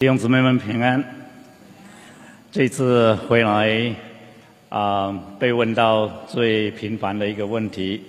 [0.00, 1.04] 弟兄姊妹们平安。
[2.50, 3.94] 这次回来
[4.70, 8.00] 啊，被问到最频繁的一个问题，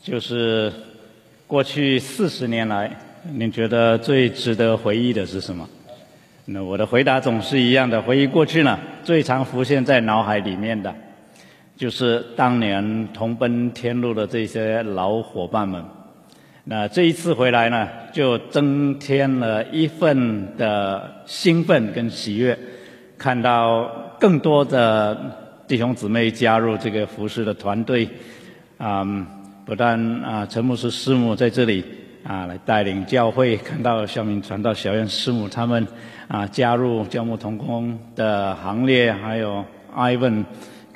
[0.00, 0.72] 就是
[1.44, 2.96] 过去四十年来，
[3.32, 5.68] 你觉得最值得回忆的是什么？
[6.44, 10.94] 那我的回答总是一样的，回忆过去呢，最常浮现在脑海里面的，
[11.76, 15.84] 就是当年同奔天路的这些老伙伴们。
[16.70, 22.58] 那这一次回来呢，就增添了一份的兴奋跟喜悦，
[23.16, 25.16] 看到更多的
[25.66, 28.06] 弟兄姊妹加入这个服饰的团队，
[28.76, 29.02] 啊，
[29.64, 31.82] 不但啊陈牧师师母在这里
[32.22, 35.86] 啊来带领教会，看到孝明传道小院师母他们
[36.28, 39.64] 啊加入教牧同工的行列，还有
[39.96, 40.44] Ivan。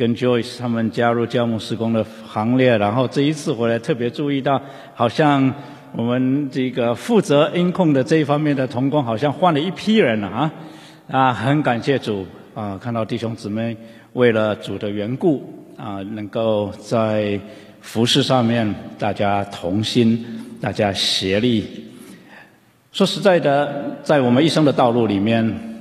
[0.03, 4.61] 跟 Joyce 他们加入教牧施工的行列，然后这一次回来特别注意到，
[4.97, 5.55] 好像
[5.93, 10.53] 我们这个负责音控的这一方面的同工好像换了一批人了啊！
[11.09, 13.77] 啊，很感谢主啊，看到弟兄姊妹
[14.15, 15.41] 为了主的缘故
[15.77, 17.39] 啊，能够在
[17.81, 20.27] 服饰上面大家同心，
[20.61, 21.65] 大家协力。
[22.91, 25.72] 说实在的，在我们一生的道路里面。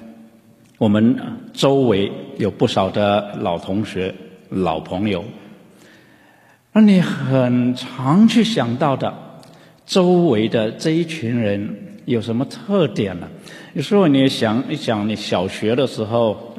[0.82, 1.16] 我们
[1.54, 4.12] 周围有不少的老同学、
[4.50, 5.24] 老朋友，
[6.74, 9.14] 那你很常去想到的，
[9.86, 11.70] 周围的这一群人
[12.06, 13.28] 有什么特点呢？
[13.76, 16.56] 有时候你也想一想，你小学的时候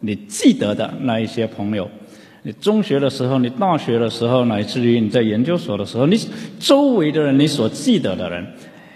[0.00, 1.88] 你记得的那一些朋友，
[2.42, 6.20] 你中学的时候、你大学的时候，乃至于你在研究所的时候，你
[6.60, 8.46] 周围的人，你所记得的人。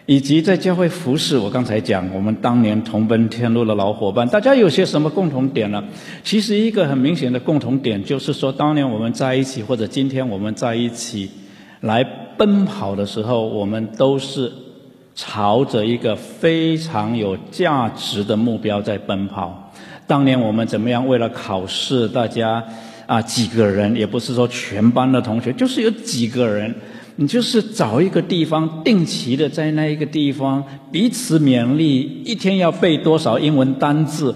[0.06, 5.82] 以及在教会服侍，我刚才讲，我们当年同奔天路的老伙伴，大家有些什么共同点呢？
[6.22, 11.28] 其实一个很明显的共同点，就是说，当年我们在一起，或者今天我们在一起
[11.80, 12.04] 来
[12.38, 14.52] 奔跑的时候，我们都是
[15.16, 19.72] 朝着一个非常有价值的目标在奔跑。
[20.06, 21.04] 当年我们怎么样？
[21.04, 22.62] 为了考试，大家
[23.06, 26.72] 啊几个人，也不是说全班的同学，就是有几个人。
[27.18, 30.62] 你就是找一个地方，定期的在那一个地方
[30.92, 34.34] 彼此勉励，一天要背多少英文单字，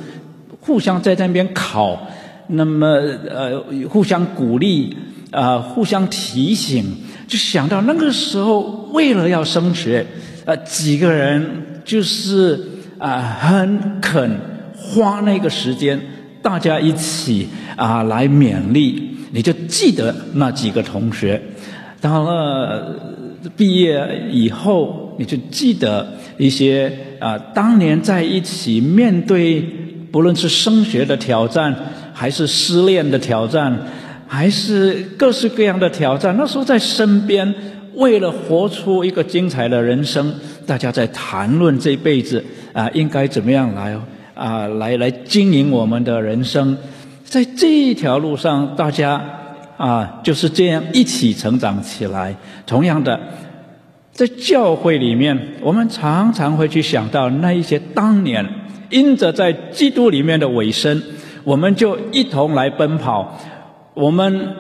[0.61, 2.01] 互相在那边考，
[2.49, 2.87] 那么
[3.29, 4.97] 呃互相鼓励
[5.31, 6.83] 啊，互相提醒，
[7.29, 8.61] 就想到那个时候
[8.93, 10.07] 为了要升学，
[10.47, 12.59] 呃几个人就是
[12.99, 14.41] 啊很肯
[14.75, 16.01] 花那个时间，
[16.41, 21.41] 大家一起啊来勉励，你就记得那几个同学。
[22.01, 22.97] 到了
[23.57, 26.07] 毕业以后，你就记得
[26.39, 29.61] 一些啊，当年在一起面对，
[30.11, 31.75] 不论是升学的挑战，
[32.15, 33.79] 还是失恋的挑战，
[34.27, 36.35] 还是各式各样的挑战。
[36.39, 37.55] 那时候在身边，
[37.95, 40.33] 为了活出一个精彩的人生，
[40.67, 43.95] 大家在谈论这辈子啊，应该怎么样来
[44.35, 46.77] 啊，来来经营我们的人生。
[47.25, 49.37] 在这一条路上，大家。
[49.81, 52.37] 啊，就是这样一起成长起来。
[52.67, 53.19] 同样的，
[54.13, 58.47] 在教会里面，我们常常会去想到那一些当年
[58.91, 61.03] 因着在基督里面的尾声，
[61.45, 63.39] 我们就一同来奔跑。
[63.95, 64.55] 我们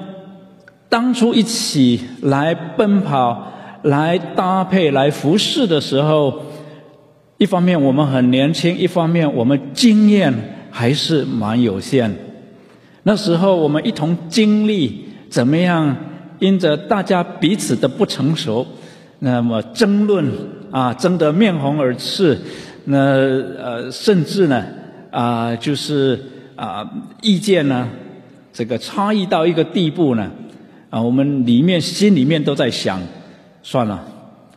[0.88, 3.52] 当初一起来奔跑、
[3.82, 6.40] 来搭配、来服侍的时候，
[7.36, 10.32] 一方面我们很年轻，一方面我们经验
[10.70, 12.10] 还是蛮有限。
[13.02, 15.09] 那时候我们一同经历。
[15.30, 15.96] 怎么样？
[16.40, 18.66] 因着大家彼此的不成熟，
[19.18, 20.26] 那么争论
[20.70, 22.38] 啊，争得面红耳赤，
[22.86, 24.64] 那呃，甚至呢
[25.10, 26.18] 啊，就是
[26.56, 26.82] 啊，
[27.20, 27.86] 意见呢，
[28.54, 30.30] 这个差异到一个地步呢，
[30.88, 32.98] 啊，我们里面心里面都在想，
[33.62, 34.02] 算了，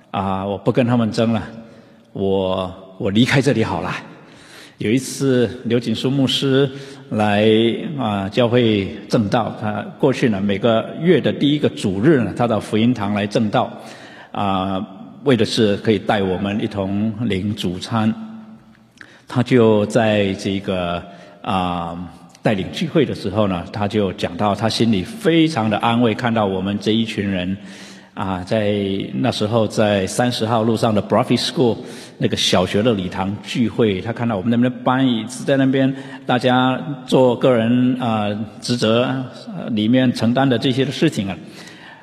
[0.09, 1.43] 啊，我不跟他们争了，
[2.13, 3.93] 我我离开这里好了。
[4.77, 6.69] 有一次，刘锦书牧师。
[7.09, 7.47] 来
[7.97, 8.27] 啊！
[8.29, 13.71] 教会正道，他过去呢每个月的第一个主日呢，他到福音堂来正道，
[14.31, 14.83] 啊，
[15.23, 18.13] 为的是可以带我们一同领主餐。
[19.27, 21.03] 他就在这个
[21.41, 21.97] 啊
[22.41, 27.55] 带领聚会的时候呢，他就讲到他心里非常的安慰，看到我们这一群人。
[28.13, 28.71] 啊，在
[29.15, 31.77] 那时候，在三十号路上的 b r o f i School
[32.19, 35.91] 那个小学的礼堂聚会，他看到我们那边的班椅子在那边，
[36.23, 38.29] 大家做个人啊
[38.61, 39.11] 职责
[39.71, 41.35] 里面承担的这些的事情啊，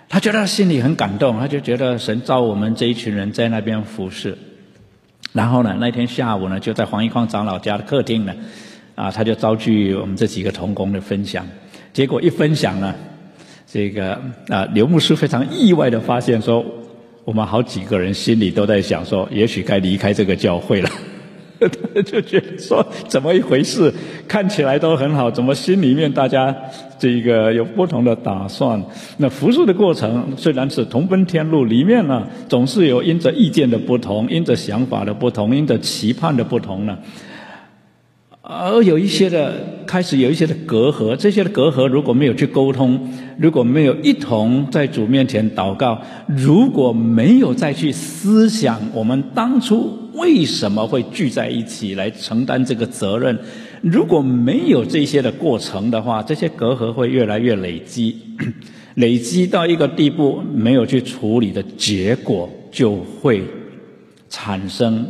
[0.09, 4.37] 他觉得心里很感动，他就觉得神召我们这一群人在那边服侍。
[5.33, 8.35] 然后呢，那天下午呢，就在黄一匡长老家的客厅呢，
[8.97, 11.47] 啊，他就召集我们这几个同工的分享，
[11.93, 12.93] 结果一分享呢。
[13.73, 14.19] 这个
[14.49, 16.65] 啊，刘牧师非常意外的发现说，
[17.25, 20.91] 我们好几个人心里都在想说，也许该离开这个教会了。
[22.07, 23.93] 就觉得说怎么一回事？
[24.27, 26.53] 看起来都很好，怎么心里面大家
[26.99, 28.83] 这个有不同的打算？
[29.19, 36.99] 那服侍的过程虽然是同奔天路，里面呢总是有因着意见的不同，因着想法的不同，因着期盼的不同呢。
[38.43, 42.99] 而有一些的开始有一些的隔阂，这些的隔阂如果没有去沟通，
[43.39, 53.39] 如果没有一同在主面前祷告，如果没有再去思想我们当初为什么会聚在一起来承担这个责任，
[53.83, 58.17] 如果没有这些的过程的话，这些隔阂会越来越累积，
[58.97, 63.43] 累积到一个地步，没有去处理的结果，就会
[64.31, 65.07] 产生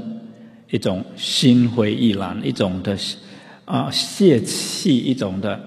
[0.70, 2.96] 一种心灰意冷，一种的。
[3.67, 5.61] 啊，泄气一种的，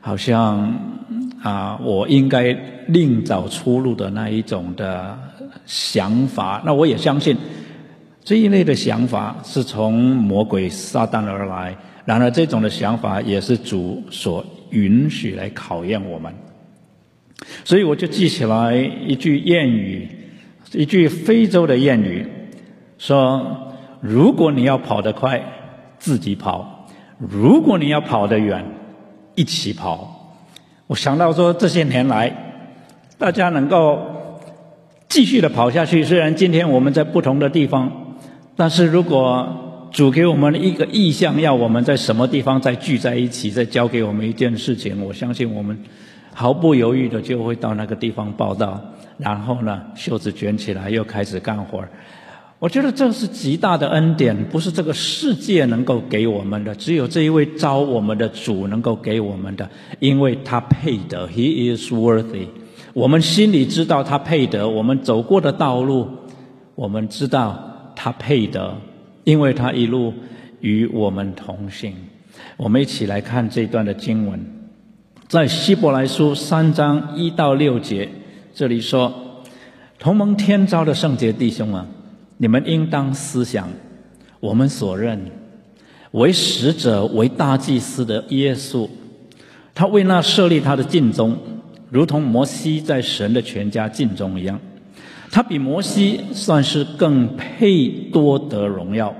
[0.00, 0.72] 好像
[1.42, 2.56] 啊，我应该
[2.86, 5.18] 另找出路的那一种的
[5.66, 6.62] 想法。
[6.64, 7.36] 那我也相信
[8.22, 11.76] 这一类的想法是从魔鬼撒旦而来。
[12.04, 16.32] 然而，这种的想法也是主所允许来考验我们。
[17.64, 20.08] 所以，我就记起来一句谚语，
[20.70, 22.24] 一句非洲的谚语，
[22.96, 23.69] 说：
[24.00, 25.42] 如果你要跑得快，
[25.98, 26.86] 自己跑。
[27.18, 28.64] 如果你要跑得远，
[29.34, 30.36] 一起跑。
[30.86, 32.34] 我想到说，这些年来，
[33.18, 34.00] 大家能够
[35.08, 36.02] 继续的跑下去。
[36.02, 38.16] 虽然今天我们在不同的地方，
[38.56, 45.78] 但是如果主给我们一个意向，要我们在什么地方再聚在一起，再交给我们一件事情，我相信我们
[46.32, 48.80] 毫不犹豫的就会到那个地方报道，
[49.18, 51.88] 然后呢，袖子卷起来，又开始干活儿。
[52.60, 59.66] 我觉得这是极大的恩典，不是这个世界能够给我们的，只有这一位招我们的主能够给我们的，
[59.98, 62.48] 因为他配得，He is worthy。
[62.92, 66.06] 我们心里知道他配得，我们走过的道路，
[66.74, 68.76] 我们知道他配得，
[69.24, 70.12] 因为他一路
[70.60, 71.94] 与我们同行。
[72.58, 74.38] 我们一起来看这段的经文，
[75.28, 78.06] 在希伯来书三章一到六节，
[78.52, 79.14] 这里说：
[79.98, 81.86] 同盟天朝的圣洁弟兄啊。
[82.42, 83.68] 你们应当思想，
[84.40, 85.20] 我们所认
[86.12, 88.88] 为使者、为大祭司的耶稣，
[89.74, 91.36] 他为那设立他的敬宗，
[91.90, 94.58] 如同摩西在神的全家敬宗一样。
[95.30, 99.14] 他比摩西算是更配多得荣耀，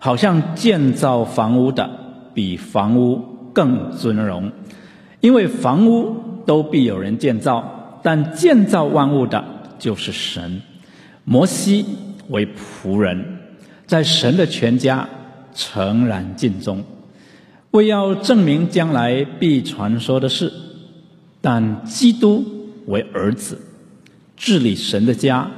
[0.00, 1.88] 好像建造房屋的
[2.34, 3.22] 比房屋
[3.52, 4.50] 更尊荣，
[5.20, 6.12] 因为房屋
[6.44, 9.44] 都必有人建造，但建造万物的
[9.78, 10.60] 就是神。
[11.22, 11.86] 摩西。
[12.28, 13.38] 为仆人，
[13.86, 15.08] 在神的全家
[15.54, 16.82] 诚然尽忠，
[17.70, 20.48] 为要证明将来必传说的事；
[21.40, 22.44] 但基督
[22.86, 23.60] 为儿子，
[24.36, 25.50] 治理神的家。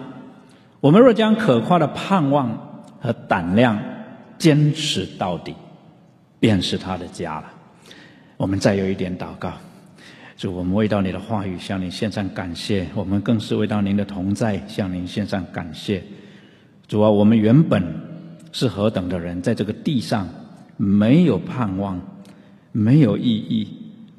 [0.81, 3.81] 我们若将可夸的盼望和胆量
[4.39, 5.55] 坚持到底，
[6.39, 7.45] 便是他的家了。
[8.37, 9.53] 我们再有一点祷告，
[10.37, 16.03] 主，我们为到你的话语向您献上感谢，我们更是为到您的同在向您献上感谢。
[16.89, 17.83] 主啊，我们原本
[18.53, 20.29] 是何等的人，在这个地上
[20.77, 22.01] 没有盼望，
[22.71, 23.67] 没有意义。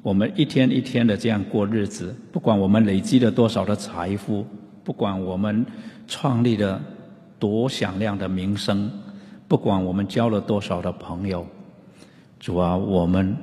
[0.01, 4.45] 我们一天一天的这样过日子，不管我们累积了多少的财富，
[4.83, 5.65] 不管我们
[6.07, 6.81] 创立了
[7.39, 8.91] 多响亮的名声，
[9.47, 11.47] 不管我们交了多少的朋友，
[12.37, 13.33] 主啊，我们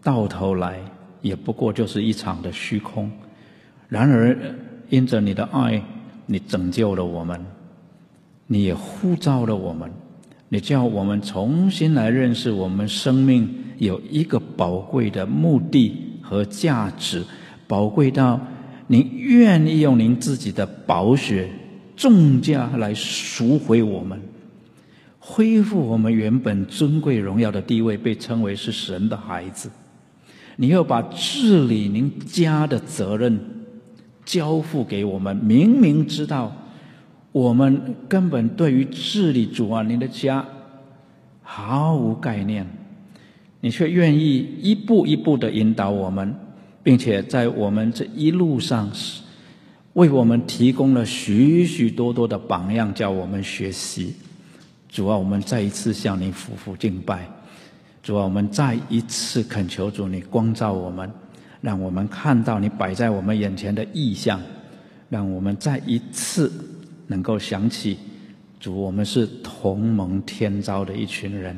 [0.00, 0.78] 到头来
[1.22, 3.10] 也不过就是一场的虚空。
[3.88, 4.36] 然而，
[4.90, 5.82] 因着你的爱，
[6.26, 7.44] 你拯救了我们。
[8.46, 9.90] 你也呼召了我们，
[10.48, 13.48] 你叫我们重新来认识我们生命
[13.78, 17.24] 有一个宝贵的目的和价值，
[17.66, 18.38] 宝贵到
[18.86, 21.48] 您愿意用您自己的宝血
[21.96, 24.20] 重价来赎回我们，
[25.18, 29.70] 恢复我们原本尊贵荣耀的地位，被称为是神的孩子。
[30.56, 33.40] 你要把治理您家的责任
[34.24, 36.54] 交付给我们，明明知道。
[37.34, 40.44] 我们根本对于治理主啊，您的家
[41.42, 42.64] 毫无概念，
[43.60, 46.32] 你却愿意一步一步的引导我们，
[46.84, 48.88] 并且在我们这一路上，
[49.94, 54.14] 为我们提供了许许多多的榜样，叫我们学习。
[54.88, 57.28] 主啊，我们再一次向您俯伏敬拜。
[58.00, 61.10] 主啊，我们再一次恳求主，你光照我们，
[61.60, 64.40] 让我们看到你摆在我们眼前的意象，
[65.08, 66.52] 让我们再一次。
[67.06, 67.98] 能够想起
[68.58, 71.56] 主，我们是同盟天朝的一群人，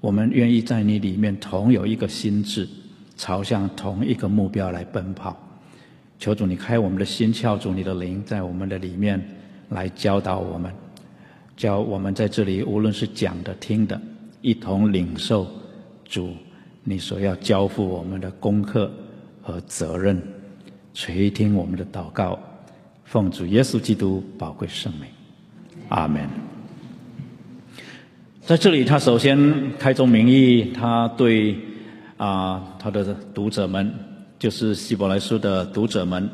[0.00, 2.68] 我们愿意在你里面同有一个心智，
[3.16, 5.36] 朝向同一个目标来奔跑。
[6.18, 9.20] 求主，你开我们的心窍，主你的灵在我们的里面
[9.70, 10.72] 来教导我们。
[11.56, 14.00] 教我们在这里无论是讲的、听的，
[14.40, 15.46] 一同领受
[16.04, 16.34] 主
[16.84, 18.90] 你所要交付我们的功课
[19.42, 20.22] 和责任，
[20.94, 22.38] 垂听我们的祷告，
[23.10, 25.08] 奉主耶稣基督宝贵圣名，
[25.88, 26.28] 阿门。
[28.42, 31.56] 在这里，他首先开宗明义，他对
[32.18, 33.90] 啊他的读者们，
[34.38, 36.28] 就是希伯来书的读者们。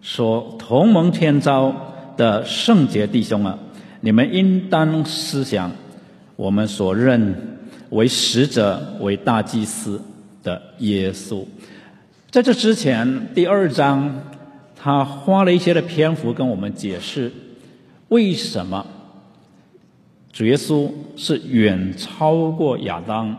[0.00, 1.74] 说同盟天朝
[2.16, 3.58] 的圣洁弟兄啊，
[4.00, 5.72] 你们应当思想
[6.36, 7.34] 我们所认
[7.90, 10.00] 为使者、为大祭司
[10.44, 11.44] 的耶稣。
[12.30, 14.22] 在这之前，第二章
[14.82, 17.30] 他花了一些的篇幅跟我们解释
[18.08, 18.84] 为什么
[20.32, 23.36] 主耶稣是远超过亚当，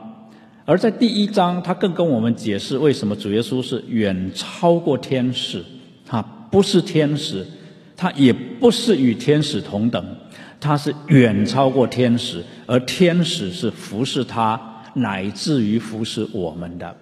[0.63, 5.63] 而在第一章他更跟我们解释为什么主耶稣是远超过天使。
[6.05, 6.23] 他。
[6.53, 7.43] 不是天使，
[7.97, 10.05] 他也不是与天使同等，
[10.59, 16.95] 他是远超过天使，而天使是服侍他，乃至于服侍我们的。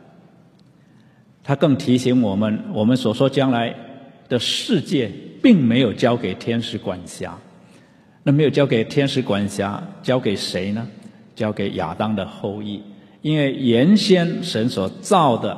[1.43, 3.75] 他更提醒我们，我们所说将来
[4.31, 5.11] 的世界，
[5.43, 7.37] 并没有交给天使管辖。
[8.23, 10.87] 那没有交给天使管辖，交给谁呢？
[11.35, 12.81] 交给亚当的后裔，
[13.21, 15.57] 因为原先神所造的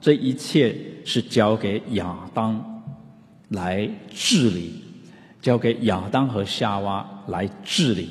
[0.00, 0.74] 这一切
[1.04, 2.64] 是交给亚当。
[3.50, 4.72] 来治理，
[5.40, 8.08] 交给亚当和夏娃来治理。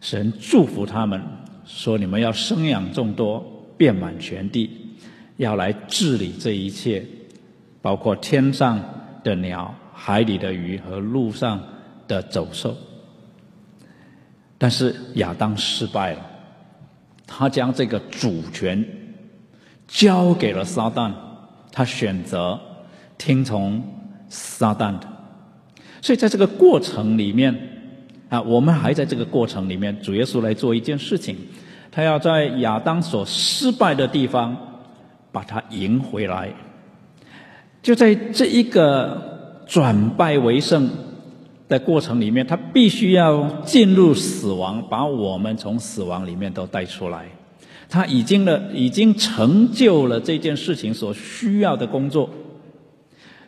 [0.00, 1.20] 神祝福他们，
[1.66, 3.44] 说：“你们要生养众多，
[3.76, 4.70] 遍满全地，
[5.38, 7.02] 要来治理这一切，
[7.82, 8.80] 包括天上
[9.22, 11.60] 的鸟、海里的鱼和路上
[12.06, 12.76] 的走兽。”
[14.58, 16.20] 但是亚当失败了，
[17.26, 18.84] 他将这个主权
[19.86, 21.12] 交给了撒旦，
[21.72, 22.58] 他选择。
[23.20, 23.82] 听从
[24.28, 25.08] 撒旦的，
[26.00, 27.52] 所以在这个过程里面
[28.28, 31.36] 啊，我们还在这个过程里面，主耶稣来做一件事情，
[31.90, 34.56] 他要在亚当所失败的地方
[35.32, 36.48] 把他赢回来。
[37.82, 40.88] 就在这一个转败为胜
[41.68, 47.26] 的过程里面，他必须要进入死亡，把我们从死亡里面都带出来。
[47.88, 52.28] 他已经了，已经成就了这件事情所需要的工作。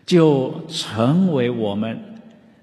[0.06, 1.96] 就成为我们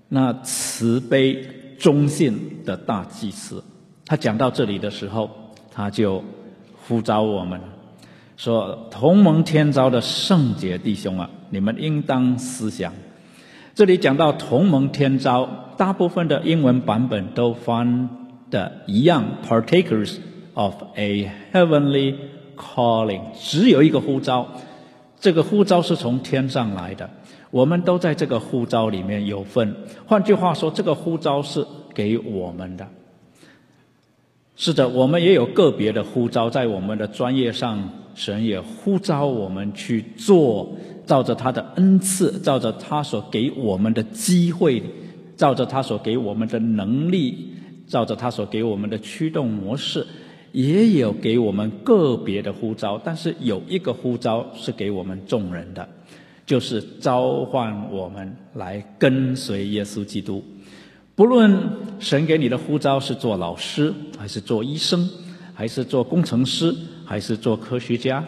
[0.09, 1.41] 那慈悲
[1.79, 3.63] 忠信的大祭司。
[4.05, 5.29] 他讲到这里的时候，
[5.71, 6.21] 他就
[6.87, 7.61] 呼召我们
[8.37, 12.93] 说：“同盟天朝的圣洁弟兄啊，你们应当思想。”
[13.73, 18.09] 这里讲到同盟天朝，大部分的英文版本都翻
[18.51, 20.17] 的一样，“partakers
[20.53, 22.15] of a heavenly
[22.55, 24.47] calling”，只有一个呼召，
[25.19, 27.09] 这个呼召是从天上来的。
[27.49, 29.75] 我们都在这个呼召里面有份。
[30.05, 31.65] 换句话说，这个呼召是
[31.95, 32.87] 给我们的。
[34.59, 44.81] 是的，我们也有个别的呼召，在我们的专业上，神也呼召我们去做，照着他的恩赐，照着他所给我们的机会，
[45.35, 47.53] 照着他所给我们的能力，
[47.87, 50.03] 照着他所给我们的驱动模式，
[50.53, 52.99] 也有给我们个别的呼召。
[53.05, 55.87] 但是有一个呼召是给我们众人的。
[56.47, 60.41] 就是召唤我们来跟随耶稣基督，
[61.17, 61.59] 不论
[61.97, 65.09] 神给你的呼召是做老师，还是做医生，
[65.51, 66.71] 还是做工程师，
[67.03, 68.23] 还是做科学家，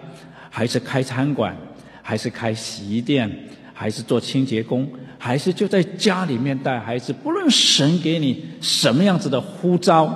[0.50, 1.56] 还是开餐馆，
[2.02, 3.30] 还是开洗衣店，
[3.76, 10.12] 还是做清洁工，还是就在家里面带孩子，不论神给你什么样子的呼召，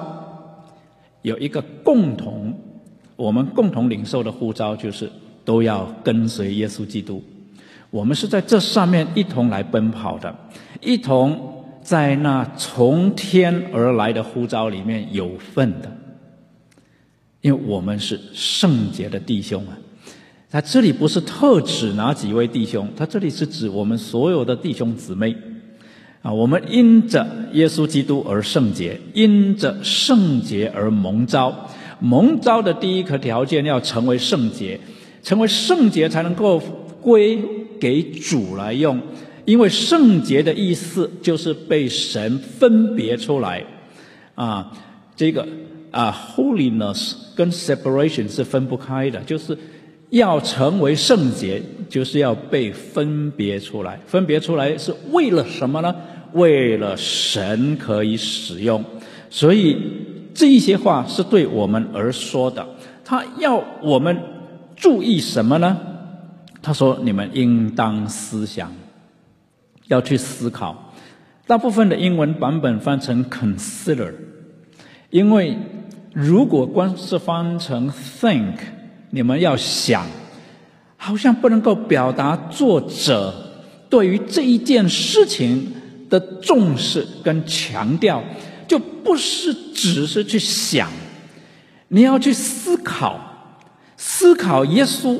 [1.21, 2.59] 有一个共同，
[3.15, 5.07] 我们共同领受的呼召，就是
[5.45, 7.23] 都要跟随耶稣基督。
[7.91, 10.35] 我们是在这上面一同来奔跑的，
[10.81, 11.52] 一同
[11.83, 15.91] 在那从天而来的呼召里面有份的，
[17.41, 19.77] 因为我们是圣洁的弟兄啊。
[20.49, 25.35] 他这里不是特指哪几位弟兄，他这里是指我们所有的弟兄姊妹
[26.21, 26.31] 啊。
[26.31, 31.69] 我们因着耶稣基督而圣洁，因着圣洁而蒙召。
[31.99, 34.79] 蒙召的第一个条件要成为圣洁，
[35.21, 36.59] 成为圣洁才能够
[37.01, 37.39] 归。
[37.79, 38.97] 给主来用，
[39.45, 43.63] 因为圣洁的意思就是被神分别出来，
[44.35, 44.71] 啊，
[45.15, 45.47] 这个
[45.91, 49.57] 啊，holiness 跟 separation 是分不开的，就是
[50.09, 53.99] 要成为圣洁，就是要被分别出来。
[54.07, 55.93] 分别出来是为了什么呢？
[56.33, 58.83] 为了神可以使用。
[59.29, 59.77] 所以
[60.33, 62.65] 这一些话是对我们而说的。
[63.03, 64.17] 他要我们
[64.75, 65.77] 注意什么呢？
[66.61, 68.71] 他说：“你们应当思想，
[69.87, 70.93] 要去思考，
[71.45, 74.13] 大部分的英文版本翻成 consider，
[75.09, 75.57] 因为
[76.13, 78.55] 如果光是翻成 think，
[79.09, 80.07] 你们要想，
[80.95, 83.33] 好像不能够表达作者
[83.89, 85.73] 对于这一件事情
[86.09, 88.23] 的重视跟强调，
[88.67, 90.89] 就不是只是去想，
[91.89, 93.19] 你要去思考，
[93.97, 95.19] 思考耶稣，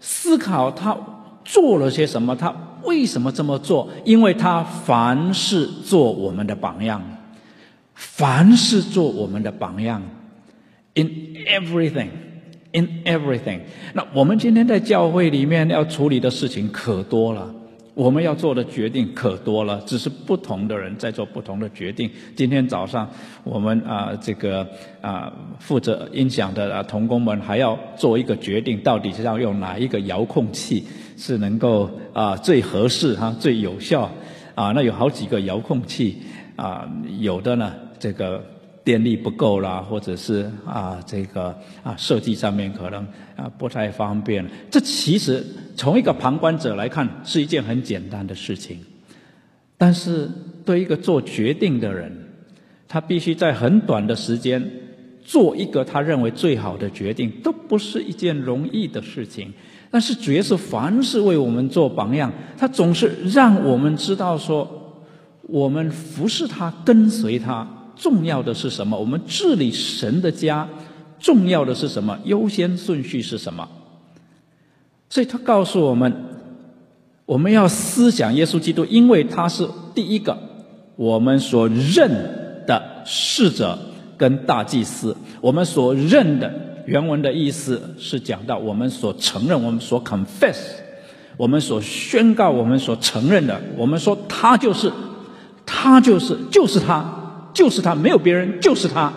[0.00, 0.96] 思考他
[1.44, 2.54] 做了些什么，他。
[2.84, 3.88] 为什么这么做？
[4.04, 7.02] 因为他凡事做我们的榜样，
[7.94, 10.02] 凡事做我们的榜样
[10.94, 11.08] ，in
[11.46, 13.60] everything，in everything。
[13.94, 17.54] 那我们今天在教会里面要处理的事情可多了。
[17.94, 22.10] 我们要做的决定可多了，只是不同的人在做不同的决定。
[22.34, 23.06] 今天早上，
[23.44, 24.66] 我们啊，这个
[25.02, 30.82] 啊，负责音响的啊童工们还要做一个决定，到底是要用哪一个遥控器
[31.22, 34.10] 是能够啊最合适哈、最有效
[34.56, 34.72] 啊？
[34.72, 36.18] 那有好几个遥控器
[36.56, 38.42] 啊，有的呢，这个。
[38.84, 44.44] 电力不够啦，或者是啊，这个啊设计上面可能啊不太方便。
[44.72, 45.40] 这其实
[45.76, 48.78] 从一个旁观者来看是一件很简单的事情，
[49.78, 50.28] 但是
[50.64, 52.12] 对一个做决定的人，
[52.88, 54.60] 他必须在很短的时间
[55.24, 59.52] 做一个他认为最好的决定，都不是一件容易的事情。
[59.92, 64.66] 但是主要是凡是为我们做榜样，他总是让我们知道说，
[65.42, 67.68] 我们服侍他，跟随他。
[67.94, 68.98] 重要的是什么？
[68.98, 70.66] 我们治理神的家，
[71.20, 72.18] 重要的是什么？
[72.24, 73.68] 优先顺序是什么？
[75.10, 76.10] 所以他告诉我们，
[77.26, 80.38] 我们要思想耶稣基督，因为他是第一个
[80.96, 82.08] 我们所认
[82.66, 83.78] 的侍者
[84.16, 85.14] 跟大祭司。
[85.42, 86.50] 我们所认的
[86.86, 90.56] 原文的意思是讲到我们所承认、我们所 confess、
[91.36, 93.60] 我们所宣告、我们所承认的。
[93.76, 94.92] 我们说他就是，
[95.64, 97.18] 他就是，就是他。
[97.54, 99.12] 就是他，没有别人，就是他，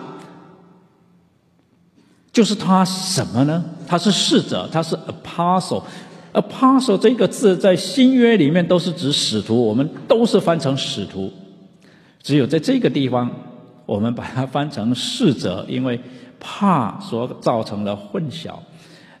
[2.30, 3.64] 就是他什么呢？
[3.88, 4.94] 他是侍者，他是
[5.24, 5.82] apostle。
[6.34, 11.32] apostle 这个字在新约里面都是指使徒，我们都是翻成使徒。
[12.22, 13.30] 只有在这个地方，
[13.86, 15.98] 我们把它翻成侍者，因为
[16.38, 18.58] 怕所造成的混淆。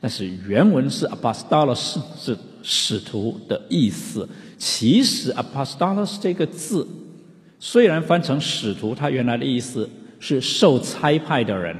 [0.00, 4.28] 但是原文是 apostolos，是使徒的意思。
[4.58, 6.86] 其实 apostolos 这个字。
[7.58, 9.88] 虽然翻成使徒，他原来的意思
[10.20, 11.74] 是受差派的人。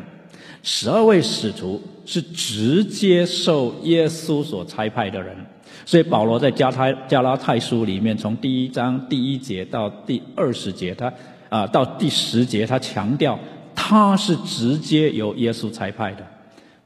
[0.62, 5.37] 十二位使徒是直接受耶稣所差派的人，
[5.85, 11.12] 所以保罗在加泰加拉太书里面，从第一章第一节到第二十节，他
[11.57, 13.38] 啊到第十节，他强调
[13.75, 16.27] 他是直接由耶稣差派的，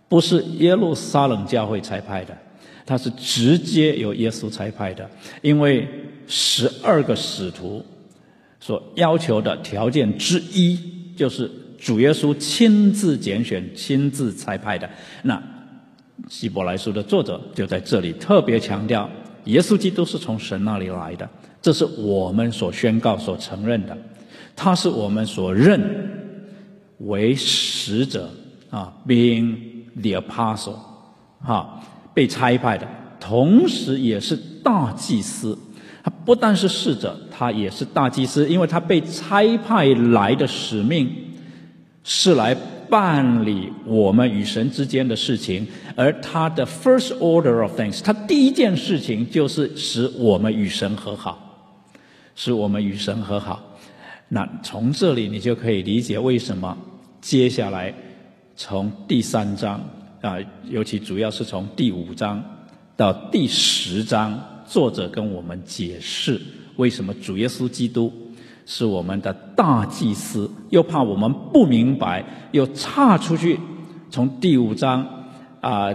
[0.08, 2.36] 不是耶路撒冷教会差派的，
[2.86, 5.08] 他是直接由耶稣差派的，
[5.42, 5.88] 因为
[6.26, 7.84] 十二个使徒。
[8.62, 10.78] 所要求的条件之一，
[11.16, 14.86] 就是主耶稣亲自拣选、亲自裁派的。
[15.22, 15.42] 那
[16.28, 19.08] 希伯来书的作者就在这里特别强调，
[19.44, 21.26] 耶稣基督是从神那里来的，
[21.62, 23.96] 这是我们所宣告、所承认的。
[24.62, 25.80] 他是我们所认
[26.98, 28.28] 为使者
[28.68, 29.56] 啊，being
[29.94, 30.76] the apostle，
[31.42, 31.80] 哈，
[32.12, 32.86] 被差派的，
[33.18, 35.58] 同时也是大祭司。
[36.04, 41.10] 他不但是侍者，他也是大祭司，因为他被差派来的使命
[42.04, 42.54] 是来
[42.90, 51.38] 办理我们与神之间的事情，而他的 first order of things，他第一件事情就是使我们与神和好，
[52.34, 53.58] 使我们与神和好。
[54.30, 56.76] 那从这里你就可以理解为什么
[57.20, 57.92] 接下来
[58.56, 59.80] 从第三章
[60.22, 62.42] 啊，尤其主要是从第五章
[62.96, 64.40] 到第十章。
[64.70, 66.40] 作者跟我们解释
[66.76, 68.12] 为什么主耶稣基督
[68.64, 73.58] 是我们的大祭司，又怕我们不明白，又岔出去，
[74.12, 75.04] 从第五章
[75.60, 75.92] 啊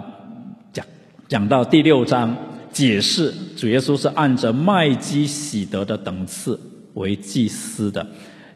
[0.74, 0.86] 讲
[1.30, 2.36] 讲到第六章，
[2.69, 6.60] 解释主耶稣是按着麦基喜德的等次
[6.95, 8.05] 为祭司的。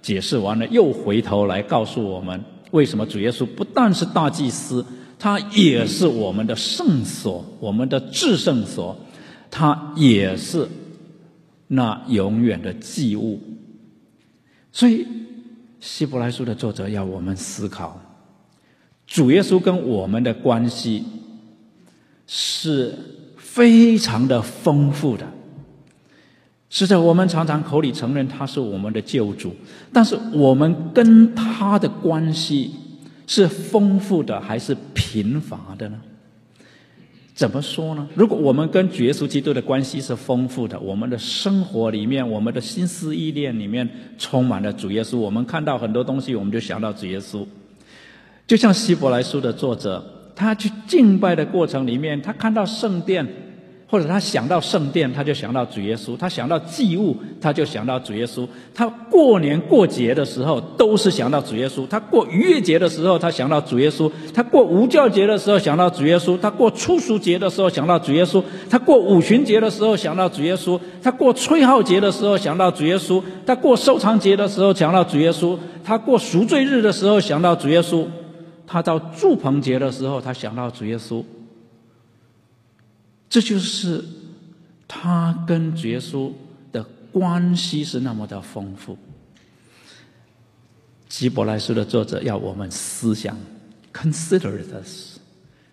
[0.01, 4.85] 解释完了，又回头来告诉我们，为什么主耶稣不但是大祭司，
[5.19, 8.97] 他也是我们的圣所，我们的至圣所。
[9.51, 10.67] 他也是
[11.67, 13.41] 那永远的祭物，
[14.71, 15.05] 所以
[15.79, 17.99] 希伯来书的作者要我们思考，
[19.07, 21.03] 主耶稣跟我们的关系
[22.27, 22.93] 是
[23.37, 25.27] 非常的丰富的。
[26.69, 29.55] 是在我们常常口里承认他是我们的救主，
[29.91, 32.71] 但是我们跟他的关系
[33.25, 35.99] 是丰富的还是贫乏的呢？
[37.33, 38.07] 怎么说呢？
[38.13, 47.43] 如果我们跟主耶稣基督的关系是丰富的，我们的生活里面，我们的心思意念里面充满了主耶稣，我们看到很多东西，我们就想到主耶稣。
[48.45, 50.03] 就像希伯来书的作者，
[50.35, 53.25] 他去敬拜的过程里面，他看到圣殿。
[53.91, 58.47] 或者他想到圣殿，他就想到主耶稣；他想到祭物，他就想到主耶稣。
[58.71, 78.05] 他过年过节的时候，都是想到主耶稣；他过逾越节的时候，他想到主耶稣；他过无教节的时候，想到主耶稣；他过初熟节的时候，想到主耶稣；他过五旬节的时候，想到主耶稣；他过吹号节的时候，想到主耶稣；他过收藏节的时候，想到主耶稣；他过赎罪日的时候，想到主耶稣；
[78.67, 81.23] 他到祝棚节的时候，他想到主耶稣。
[83.29, 84.03] 这就是
[84.87, 86.31] 他跟耶稣
[86.71, 88.97] 的关系是那么的丰富。
[91.07, 93.37] 希伯来书的作者要我们思想
[93.93, 95.17] ，consider this，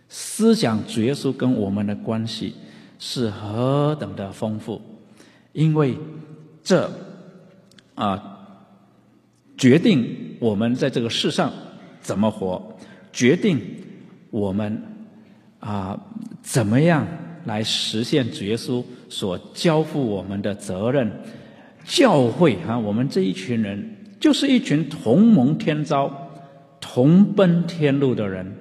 [0.08, 2.54] 思想耶稣跟我们的关系
[2.98, 4.80] 是何等的丰富，
[5.52, 5.98] 因为
[6.62, 6.90] 这
[7.94, 8.38] 啊
[9.56, 11.50] 决定我们在这个世上
[12.02, 12.76] 怎么活，
[13.12, 13.60] 决定
[14.30, 14.82] 我们
[15.60, 15.98] 啊
[16.42, 17.06] 怎么样。
[17.46, 21.10] 来实现主耶稣所交付我们的责任，
[21.86, 26.10] 教会啊，我们这一群人就是一群同盟天朝、
[26.80, 28.54] 同奔天路的人。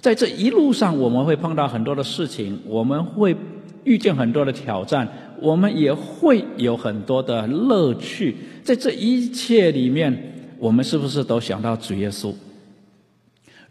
[0.00, 3.36] 在这一路上，我们会碰到很多的事情，我们会
[3.84, 5.08] 遇见很多的挑战，
[5.40, 8.34] 我们也会有很多的乐趣。
[8.64, 12.34] 在这一切里面，我们是不是都想到主耶稣？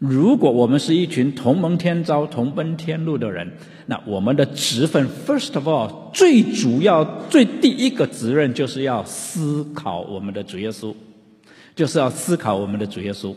[0.02, 3.48] 如果我们是一群同盟天朝、同奔天路的人，
[3.86, 10.92] 那我们的职分，first of all，最主要、最第一个责任，就是要思考我们的主耶稣，
[11.76, 13.32] 就是要思考我们的主耶稣，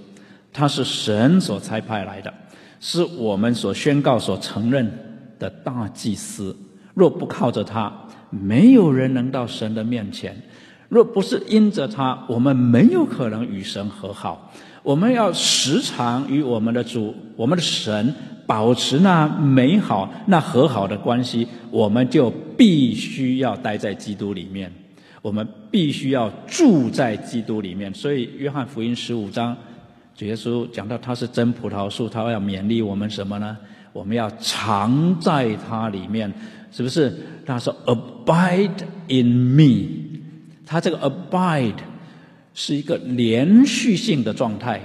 [0.51, 2.33] 他是神所差派来的，
[2.79, 4.91] 是我们所宣告、所承认
[5.37, 6.57] 的大祭司。
[6.95, 7.93] 若不靠着他，
[8.31, 10.33] 没有人能到神的面前；
[10.89, 14.51] 若不是因着他，我们没有可能与神和好。
[14.83, 18.13] 我们要时常与我们的主、我们的神
[18.45, 24.71] 保持那美好、那和好的关系，我们就必须要待在基督里面，
[25.23, 27.91] 我们必须要住在基督里面。
[27.93, 29.57] 所以，约翰福音十五章，
[30.15, 33.57] 主耶稣讲到他是真葡萄树，他要勉励我们什么呢？
[33.91, 36.31] 我们要藏在他里面，
[36.71, 37.11] 是不是？
[37.43, 40.04] 他说：“Abide in me。”
[40.65, 41.73] 他这个 “abide”。
[42.57, 44.79] 是一个连续性的状态，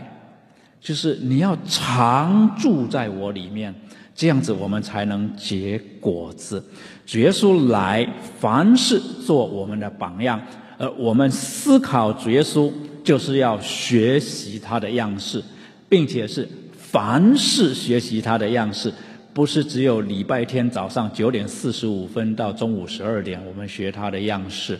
[0.81, 3.73] 就是你要常住在我里面，
[4.12, 6.61] 这样子我们才能结果子。
[7.07, 8.05] 主耶稣来，
[8.40, 10.43] 凡事做我们的榜样，
[10.79, 12.73] 而我们思考主耶稣，
[13.05, 15.40] 就是要学习他的样式，
[15.88, 18.93] 并且是凡事学习他的样式，
[19.33, 24.77] 不是只有礼拜天早上九点四十五分到中午十二点我们学他的样式，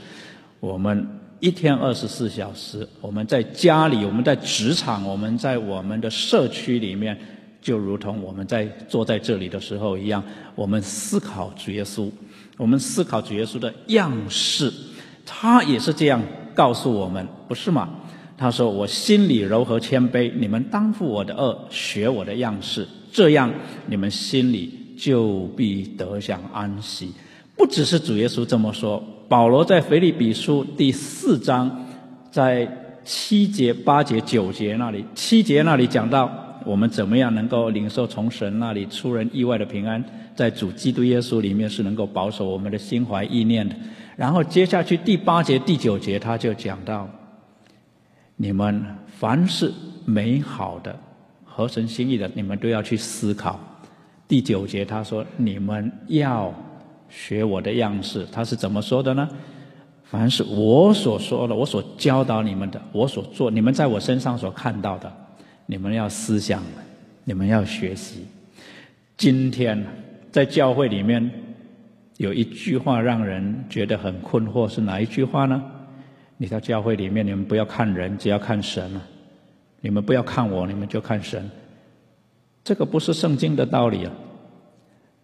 [0.61, 1.05] 我们。
[1.43, 7.19] 一天二十四小时，我们在家里，我们在职场，我们在我们的社区里面，
[7.63, 10.23] 就如同我们在坐在这里的时候一样，
[10.55, 12.11] 我们思考主耶稣，
[12.59, 14.71] 我们思考主耶稣的样式，
[15.25, 16.23] 他也是这样
[16.55, 17.89] 告诉我们，不是吗？
[18.37, 23.51] 他说：“我心里柔和谦卑，你们当负我的恶，学我的样式，这样
[23.87, 27.15] 你们心里就必得享安息。”
[27.61, 29.05] 不只是主耶稣这么说。
[29.29, 31.71] 保罗在腓立比书第四章，
[32.31, 32.67] 在
[33.05, 36.33] 七节、八节、九节那里，七节那里讲到
[36.65, 40.03] 我们怎么样能够领受从神那里出人意外的平安，
[40.35, 43.77] 在主基督耶稣里面是能够保守我们的心怀意念的。
[44.17, 47.07] 然后接下去第八节、第九节他就讲到，
[48.37, 49.71] 你们凡是
[50.07, 50.99] 美好的、
[51.45, 53.61] 合神心意的，你们都要去思考。
[54.27, 56.51] 第九节他说，你们要。
[57.11, 59.29] 学我的样式，他是怎么说的呢？
[60.05, 65.13] 凡是我所说的，我所教导你们的，我所做，你们在我身上所看到的，
[65.67, 66.63] 你们要思想，
[67.25, 68.25] 你们要学习。
[69.17, 69.85] 今天
[70.33, 71.31] 在教会里面
[72.17, 75.63] 有一句话让人觉得很困惑，是哪一句话呢？
[76.37, 79.03] 你在教会里面，你们不要看人，只要看神啊！
[79.81, 81.49] 你们不要看我，你们就看神。
[82.65, 84.13] 这个不是圣经的道理啊！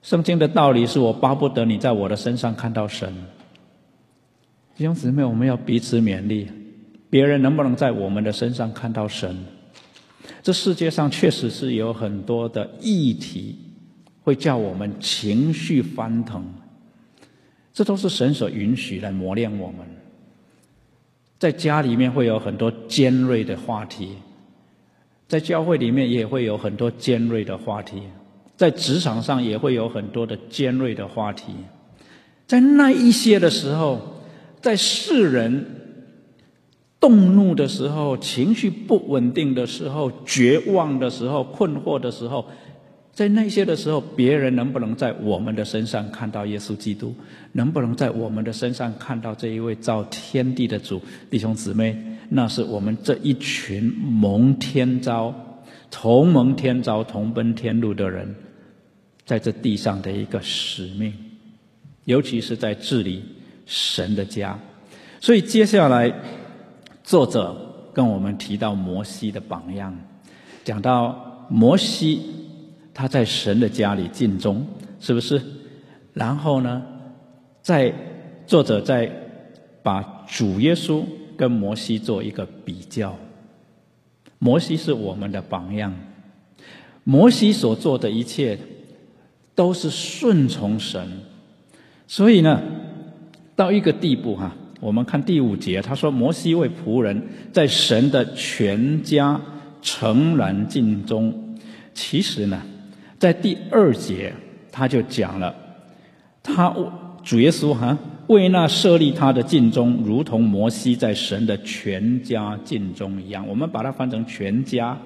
[0.07, 3.13] 圣经的道理是我巴不得你在我的身上看到神。
[4.77, 6.47] 弟兄姊妹，我们要彼此勉励，
[7.11, 9.37] 别人能不能在我们的身上看到神？
[10.45, 13.59] 这世界上确实是有很多的议题
[14.23, 16.45] 会叫我们情绪翻腾，
[17.73, 19.85] 这都是神所允许来磨练我们。
[21.37, 24.11] 在家里面会有很多尖锐的话题，
[25.27, 28.03] 在教会里面也会有很多尖锐的话题。
[28.57, 31.53] 在职场上也会有很多的尖锐的话题，
[32.47, 34.01] 在那一些的时候，
[34.61, 35.65] 在世人
[36.99, 42.45] 动怒的时候、情绪不稳定的时候、绝望的时候、困惑的时候。
[43.13, 47.15] 在那些的时候，别人能不能在我们的身上看到耶稣基督？
[47.53, 51.01] 能不能在我们的身上看到这一位造天地的主？
[51.31, 51.97] 弟兄姊妹，
[52.29, 55.35] 那是我们这一群蒙天召、
[55.91, 58.35] 同蒙天召、同奔天路的人，
[59.27, 61.13] 在这地上的一个使命，
[62.07, 63.23] 尤其是在治理
[63.67, 64.59] 神的家。
[65.21, 66.11] 所以接下来，
[67.05, 69.95] 作者跟我们提到摩西的榜样，
[70.65, 72.33] 讲到摩西。
[72.99, 74.67] 他在神的家里尽忠，
[75.01, 75.39] 是不是？
[76.15, 76.83] 然后呢，
[77.61, 77.93] 在
[78.47, 79.13] 作者在
[79.83, 81.05] 把主耶稣
[81.37, 83.15] 跟摩西做一个比较。
[84.39, 85.95] 摩西是我们的榜样，
[87.05, 88.59] 摩西所做的一切
[89.57, 91.05] 都是顺从神，
[92.07, 92.63] 所以呢，
[93.57, 99.41] 到一个地步哈，我们看第五节，他说摩西为仆人，在神的全家
[99.83, 101.59] 诚然尽忠。
[101.93, 102.63] 其实呢。
[103.19, 104.31] 在第二节，
[104.71, 105.57] 他就讲了，
[106.43, 106.71] 他
[107.25, 113.49] 主耶稣哈为那设立他的尽忠，如同摩西在神的全家尽忠一样。
[113.49, 114.99] 我们把它翻成全家，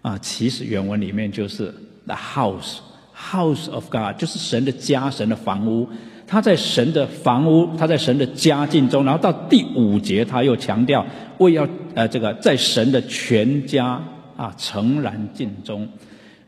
[0.00, 1.74] 啊，其实原文里面就是
[2.06, 2.78] the house
[3.14, 5.88] house of God，就是神的家，神的房屋。
[6.26, 9.04] 他在神的房屋，他在神的家尽忠。
[9.04, 11.04] 然后到第五节，他又强调
[11.38, 14.02] 为要呃这个在神的全家
[14.36, 15.86] 啊诚然尽忠。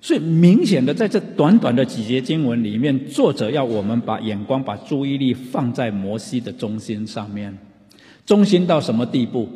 [0.00, 7.56] 所以明显的，在这短短的几节经文里面，作者要我们把眼光、把注意力放在摩西的中心上面。
[8.24, 9.48] 中心到什么地步？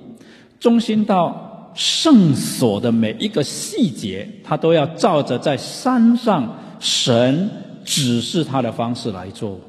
[0.59, 7.48] 中心到圣所的每一个细节，他都要照着在山上神
[7.84, 9.60] 指示他的方式来做。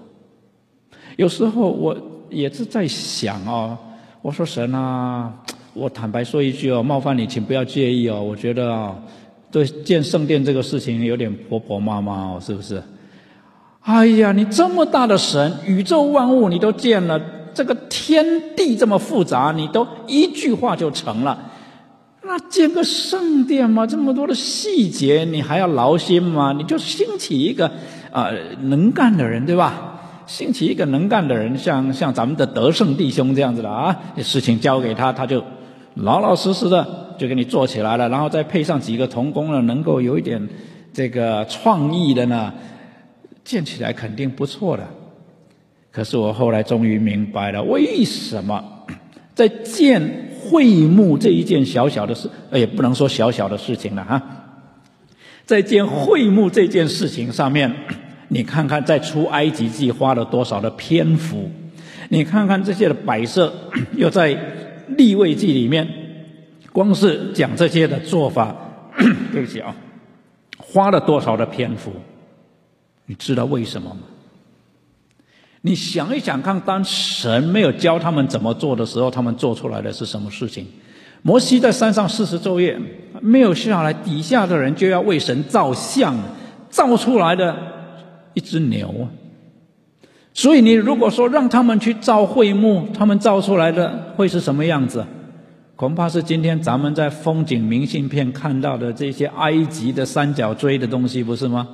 [1.18, 1.96] 有时候我
[2.30, 3.78] 也是在想哦，
[4.24, 5.32] 我说神啊，
[5.74, 8.20] 我坦白说一句哦，冒犯你，请不要介意哦。
[8.20, 8.96] 我觉得啊。
[9.52, 12.82] 对建圣殿这个事情有点婆婆妈妈哦，是不是？
[13.82, 17.20] 哎呀，你这么大的神，宇宙万物你都建了，
[17.54, 21.51] 这个天地这么复杂，你都一句话就成了，
[22.24, 26.54] 那建个圣殿嘛，这么多的细节，你还要劳心吗？
[26.54, 27.70] 你就兴起一个
[28.12, 28.30] 啊
[28.62, 30.24] 能干的人，对吧？
[30.28, 35.44] 兴起一个能干的人，像像咱们的德胜弟兄这样子的啊，事情交给他，他就
[35.96, 37.00] 老老实实的。
[37.20, 40.42] 就给你做起来了，然后再配上几个童工呢，能够有一点
[40.92, 42.52] 这个创意的呢，
[43.44, 44.84] 建起来肯定不错的。
[45.92, 48.64] 可是我后来终于明白了，为什么
[49.36, 54.22] 在建会幕这一件小小的事，也不能说小小的事情了哈，
[55.46, 57.74] 在建会幕这件事情上面，
[58.28, 61.50] 你看看在出埃及记花了多少的篇幅，
[62.10, 63.54] 你看看这些的摆设，
[63.96, 64.38] 又在
[64.90, 65.88] 立位记里面。
[66.74, 68.56] 光是讲这些的做法，
[69.32, 69.74] 对不起啊，
[70.58, 71.92] 花了多少的篇幅？
[73.06, 74.02] 你知道为什么吗？
[75.62, 80.66] 你想一想看，当神没有教他们怎么做的时候，他们做出来的是什么事情？
[81.22, 82.76] 摩西在山上四十昼夜
[83.22, 86.16] 没有下来，底下的人就要为神造像，
[86.70, 87.56] 造出来的
[88.34, 89.06] 一只牛啊！
[90.34, 95.06] 所以你如果说让他们去造会幕，他们造出来的会是什么样子？
[95.76, 101.68] 恐怕是今天咱们在风景明信片看到的这些埃及的三角锥的东西，不是吗？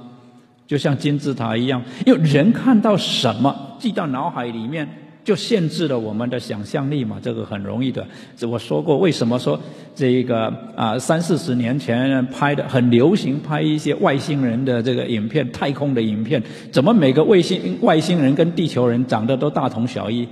[0.67, 4.87] 就像金字塔一样，因为人看到什么记到脑海里面，
[5.23, 7.17] 就限制了我们的想象力嘛。
[7.21, 8.05] 这个很容易的。
[8.35, 9.59] 这我说过，为什么说
[9.95, 20.27] 这个啊三四十年前拍的很流行，拍一些外星人的这个影片、太空的影片，怎么每个卫星外星人跟地球人长得都大同小异？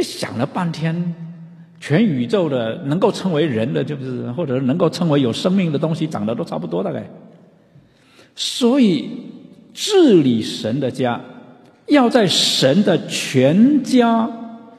[0.00, 1.14] 想了半天。
[1.82, 7.08] 全宇宙的能够称为人的，就是或者能够称为有生命的东西，长得都差不多大概。
[8.36, 9.08] 所以
[9.72, 11.20] 治理神的家，
[11.86, 14.30] 要在神的全家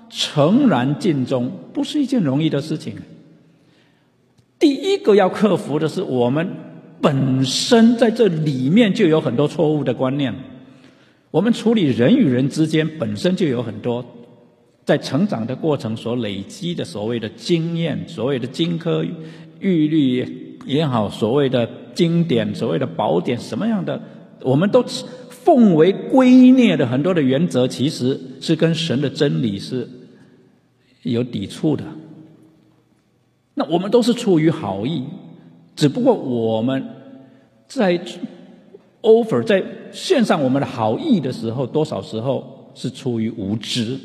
[0.10, 2.96] 诚然尽忠，不是一件容易的事情。
[4.60, 6.48] 第一个要克服的是，我们
[7.02, 10.34] 本身在这里面就有很多错误的观念，
[11.32, 14.06] 我们处理人与人之间本身就有很多。
[14.84, 19.06] 在成长的过程所累积的所谓的经验，所谓的金科
[19.60, 24.02] 玉律也好，所谓的经典、所谓的宝典，什么样的，
[24.44, 24.84] 我们都
[25.30, 29.88] 奉为圭臬的很多的原则，其实是跟神的真理是
[31.04, 31.84] 有抵触的。
[33.54, 35.04] 那我们都是出于好意，
[35.76, 36.84] 只不过我们
[37.68, 38.00] 在
[39.02, 43.98] offer 在献上我们的好意的时候，多少时候是出于无知。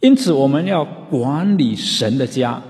[0.00, 2.62] 因此，我们要管理神的家，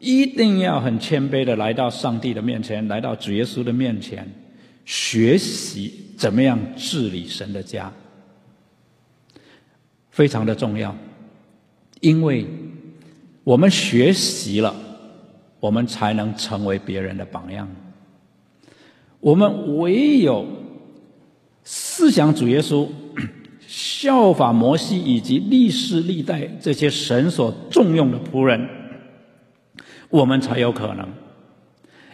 [0.00, 4.30] 一定要很谦卑的来到上帝的面前，来到主耶稣的面前，
[4.84, 7.92] 学习怎么样治理神的家，
[10.10, 10.96] 非常的重要。
[12.00, 12.46] 因为
[13.44, 14.74] 我们学习了，
[15.60, 17.68] 我们才能成为别人的榜样。
[19.20, 20.46] 我们唯有
[21.64, 22.88] 思想主耶稣。
[23.74, 28.68] 效法摩西以及历世历代这些神所重用的仆人，
[30.10, 31.08] 我们才有可能。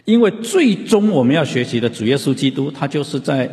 [0.09, 3.47] 因为最终我们要学习的主耶稣基督，他就是在，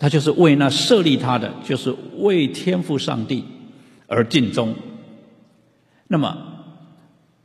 [0.00, 3.44] 他就是为那设立他的，就是为天父上帝
[4.06, 4.74] 而尽忠。
[6.06, 6.34] 那么，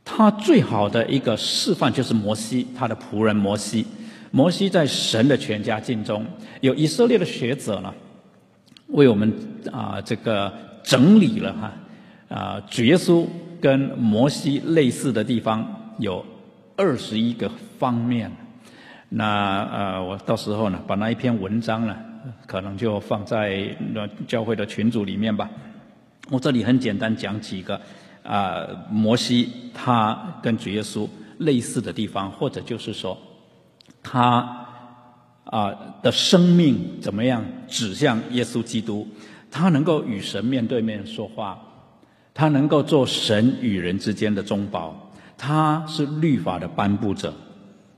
[0.02, 3.84] 他最好的一个示范就是摩西，他的仆人摩西。
[4.30, 6.24] 摩西在神的全家尽忠，
[6.62, 7.92] 有以色列的学者呢。
[8.88, 9.30] 为我们
[9.70, 10.50] 啊，这个
[10.82, 11.72] 整理了哈
[12.34, 13.26] 啊，主耶稣
[13.60, 16.24] 跟摩西类似的地方有
[16.76, 18.32] 二十一个方面。
[19.16, 21.96] 那呃，我到时候呢，把那一篇文章呢，
[22.46, 25.48] 可能就放在那教会的群组里面吧。
[26.30, 27.80] 我这里很简单讲几个
[28.22, 33.16] 啊，摩西他跟主耶稣类似的地方，或者就是说
[34.02, 34.60] 他。
[35.44, 35.70] 啊
[36.02, 39.06] 的生命怎么样指向耶稣基督？
[39.50, 41.60] 他能够与神面对面说话，
[42.32, 47.32] 他能够做神与人之间的中保，他是律法的颁布者，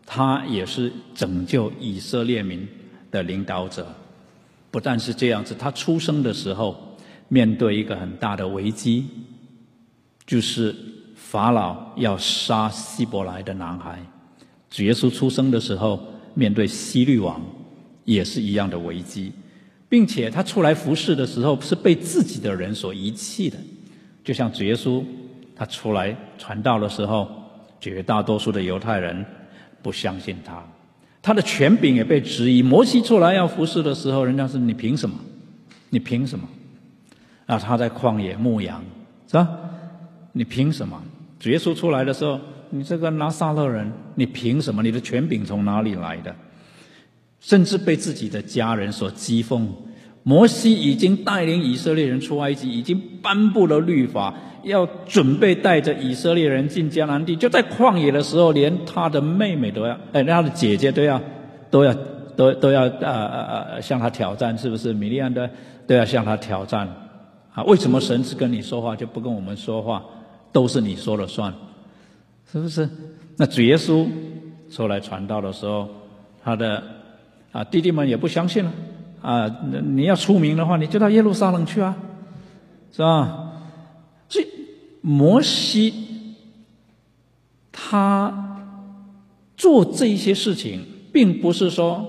[0.07, 2.66] 他也是拯救以色列民
[3.11, 3.87] 的领导者。
[4.71, 6.97] 不但是这样子，他出生的时候
[7.29, 9.07] 面对一个很大的危机，
[10.25, 10.75] 就是
[11.14, 14.01] 法老要杀希伯来的男孩。
[14.71, 16.01] 主耶稣出生的时候。
[16.38, 17.40] 面对希律王，
[18.05, 19.33] 也是一样的危机，
[19.88, 23.57] 并且他出来服侍的时候是被自己的人所遗弃的，
[24.23, 25.03] 就像主耶稣
[25.57, 27.27] 他出来传道的时候，
[27.81, 29.25] 绝大多数的犹太人
[29.87, 30.61] 不相信他，
[31.22, 32.61] 他的权柄也被质疑。
[32.61, 35.16] 摩西出来要服侍的时候，人家是你凭什么？
[35.90, 36.44] 你凭什么？
[37.46, 38.85] 啊，他在旷野牧羊，
[39.29, 39.49] 是吧？
[40.33, 41.01] 你凭什么？
[41.38, 42.40] 主耶稣出来的时候。
[42.70, 44.83] 你这个拿撒勒人，你凭什么？
[44.83, 46.35] 你的权柄从哪里来的？
[47.38, 49.68] 甚至被自己的家人所讥讽。
[50.29, 54.35] 摩西已经带领以色列人出埃及，已经颁布了律法，
[54.65, 57.37] 要准备带着以色列人进迦南地。
[57.37, 61.23] 就在旷野的时候，连他的妹妹都要，哎，他的姐姐都要，
[61.71, 61.95] 都要，
[62.35, 64.93] 都都要，呃呃呃，向他挑战，是不是？
[64.93, 65.49] 米利安的
[65.87, 66.89] 都要向他挑战。
[67.55, 70.05] 啊，为什么神是跟你说话就不跟我们说话？
[70.51, 71.55] 都是你说了算。
[72.51, 72.89] 是不是？
[73.37, 74.05] 那主耶稣
[74.69, 75.89] 出来传道的时候，
[76.43, 76.83] 他的
[77.53, 78.73] 啊弟弟们也不相信了
[79.27, 79.51] 啊！
[79.95, 81.97] 你要出名的话，你就到耶路撒冷去啊，
[82.93, 83.53] 是吧？
[84.29, 84.47] 所以
[85.01, 85.93] 摩西
[87.73, 88.61] 他
[89.57, 90.81] 做这些事情，
[91.12, 92.07] 并不是说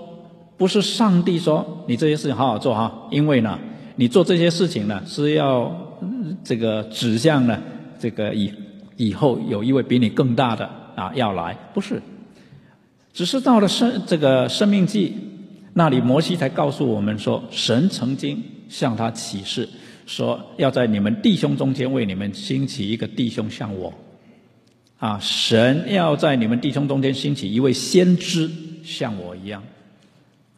[0.58, 3.58] 不是上帝说你这些事情好好做哈，因为呢，
[3.95, 5.75] 你做这些事情呢是要
[6.43, 7.60] 这个指向呢
[7.97, 8.53] 这个以。
[8.99, 12.01] 以后有一位比你更大的啊要来，不是，
[13.13, 15.15] 只是到了生这个生命记
[15.77, 19.69] 那里，摩西才告诉我们说，神曾经向他启示，
[20.07, 23.93] 说要在你们弟兄中间为你们兴起一个弟兄像我，
[24.97, 28.49] 啊，神要在你们弟兄中间兴起一位先知
[28.83, 29.61] 像我一样，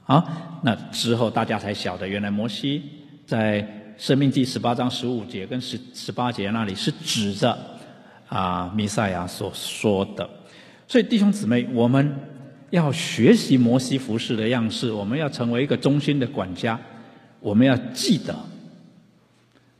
[0.05, 2.81] 啊，那之后大家才晓得，原来摩西
[3.25, 7.57] 在生命记十八章十五节跟十十八节那里是指着。
[8.29, 10.29] 啊，弥赛亚所说的，
[10.87, 12.15] 所以弟兄姊妹，我们
[12.69, 16.79] 要学习摩西服饰的样式，我们要成为一个忠心的管家。
[17.39, 18.35] 我们要记得，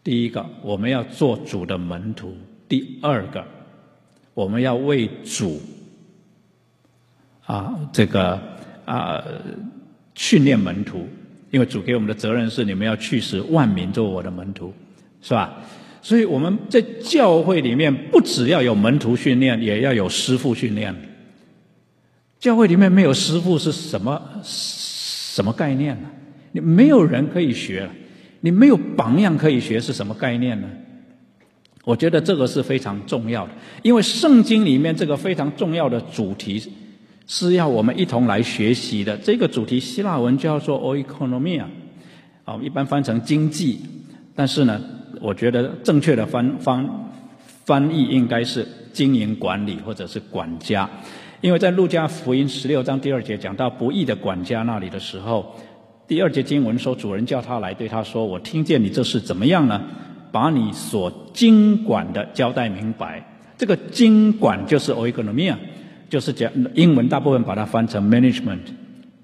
[0.04, 2.30] 第一个，我们要做主的门徒；
[2.68, 3.44] 第二个，
[4.34, 5.62] 我们要为主
[7.46, 8.40] 啊，这个
[8.86, 9.24] 啊
[10.16, 11.08] 训练门徒，
[11.52, 14.74] 因为主给我们的责任是，你们要去使万民做我的门徒，
[15.22, 15.54] 是吧？
[16.02, 20.96] 所以我们在教会里面，不只要有门徒训练，也要有师傅训练。
[22.40, 26.10] 教会里面没有师傅是什么什么概念呢？
[26.54, 27.92] 你没有人可以学了，
[28.42, 30.68] 你没有榜样可以学，是什么概念呢？
[31.84, 36.62] 我觉得这个是非常重要的，因为圣经里面这个非常重要的主题
[37.28, 39.18] 是要我们一同来学习的。
[39.18, 41.66] 这个主题希腊文叫做 “oikonomia”，
[42.46, 43.80] 啊，一般翻成经济，
[44.36, 44.82] 但是呢。
[45.22, 46.88] 我觉得正确的翻翻
[47.66, 50.90] 翻译应该是经营管理或者是管家，
[51.42, 55.56] 因为在路加福音十六章第二节讲到不义的管家那里的时候，
[56.06, 59.82] 第二节经文说，主人叫他来，对他说：“我听见你这事怎么样呢？
[60.34, 63.26] 把你所经管的交代明白。”
[63.58, 65.56] 这个经管就是 oikonomia，
[66.10, 68.60] 就是讲英文大部分把它翻成 management，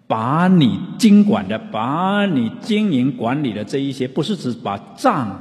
[0.08, 5.38] 把你经管的、把你经营管理的这一些，不是只把账，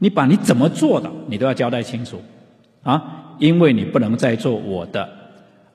[0.00, 2.20] 你把你怎么做的，你都要交代清楚
[2.82, 5.08] 啊，因为你不能再做我的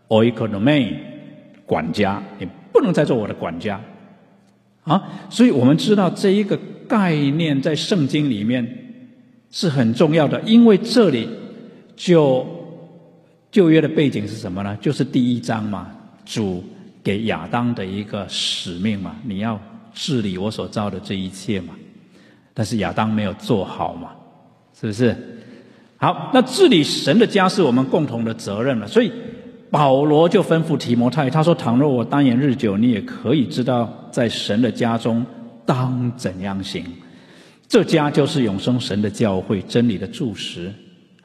[0.10, 0.94] oikonomia
[1.66, 3.82] 管家，你不能再做我的管家
[4.84, 8.68] 啊，所以我们知道这一个概念在圣经里面
[9.52, 11.28] 是很重要的，因为这里。
[12.00, 12.46] 就
[13.50, 14.78] 旧约的背景是什么呢？
[14.80, 15.92] 就是第一章嘛，
[16.24, 16.64] 主
[17.04, 19.60] 给亚当的一个使命嘛，你要
[19.96, 21.74] 治理我所造的这一切嘛。
[22.54, 24.12] 但是亚当没有做好嘛，
[24.80, 25.16] 是不是？
[25.98, 28.88] 好，那治理神的家是我们共同的责任了。
[28.88, 29.12] 所以
[29.70, 35.26] 保罗就吩咐提摩太，他说：“倘若我单言日久，你也可以知道，在神的家中
[35.66, 36.86] 当怎样行。
[37.68, 40.74] 这家就是永生神的教会，真理的柱石。”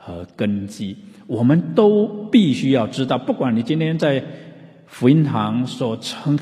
[0.05, 0.97] 和根基，
[1.29, 3.17] 我们都必须要知道。
[3.17, 4.21] 不管你今天在
[4.89, 6.37] 福音堂所承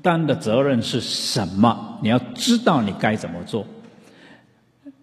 [0.00, 3.66] 担的责任是什么，你要知道你该怎么做。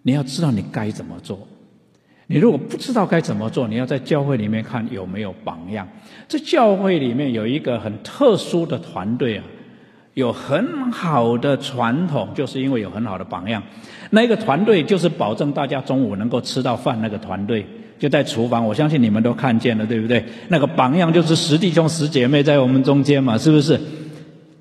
[0.02, 1.46] 你要知道你该怎么做。
[2.30, 5.86] 你如果不知道该怎么做，你要在教会里面看有没有榜样。
[6.28, 9.44] 在教会里面有一个很特殊的团队啊，
[10.14, 13.60] 有很好的传统，就是因为有很好的榜样。
[14.10, 17.66] 那个团队就是保证大家中午能够吃到饭那个团队。
[17.98, 20.24] 就在厨房，我相信你们都看见了，对不对？
[20.46, 23.78] 那个榜样就是十弟兄、十姐妹在我们中间嘛，是不是？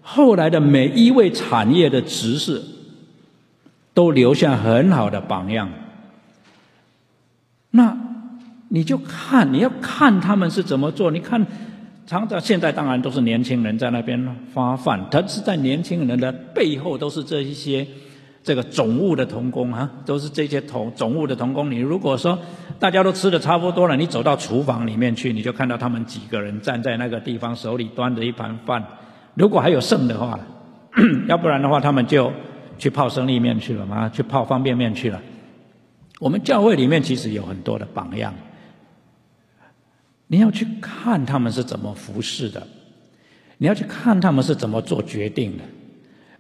[0.02, 2.60] 后来的每一位产业的执事，
[3.94, 5.70] 都留下很好的榜样。
[7.72, 7.98] 那
[8.70, 11.12] 你就看，你要看他们是怎么做。
[11.12, 11.46] 你看，
[12.06, 17.86] 常常现在当然都是年轻人在那边发饭，他是在年轻人的背后都是这一些。
[18.42, 21.70] 这个总务的童工啊，都是这些总总务的童工。
[21.70, 22.40] 你如果说
[22.80, 28.82] 大家都吃的差不多了，你走到厨房里面去，你就看到他们几个人站在那个地方，手里端着一盘饭。
[29.36, 30.40] 如果还有剩的话，
[31.28, 32.32] 要不然的话，他们就
[32.78, 35.22] 去泡生力面去了嘛，去泡方便面去了。
[36.20, 38.34] 我们教会里面其实有很多的榜样，
[40.28, 42.68] 你要去看他们是怎么服侍的，
[43.58, 45.64] 你要去看他们是怎么做决定的。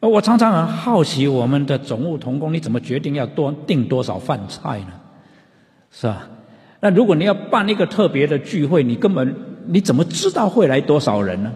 [0.08, 4.92] 我常常很好奇，我们的总务同工，你怎么决定要多订多少饭菜呢？
[5.92, 6.30] 是吧？
[6.82, 9.36] 那如果你要办一个特别的聚会，你根本
[9.68, 11.52] 你怎么知道会来多少人呢？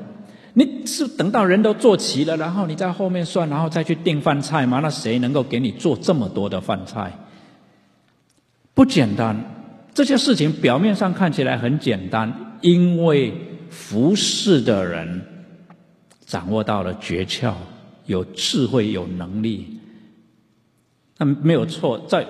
[0.54, 4.80] 你是等到人都坐齐了，然后你在后面算，然后再去订饭菜吗？
[4.82, 7.12] 那谁能够给你做这么多的饭菜？
[8.74, 9.36] 不简单。
[9.94, 13.34] 这些事情表面上看起来很简单，因为
[13.70, 15.22] 服侍的人
[16.26, 17.54] 掌握到了诀窍。
[18.06, 19.80] 有智慧、有能力，
[21.18, 21.98] 那没有错。
[22.06, 22.28] 在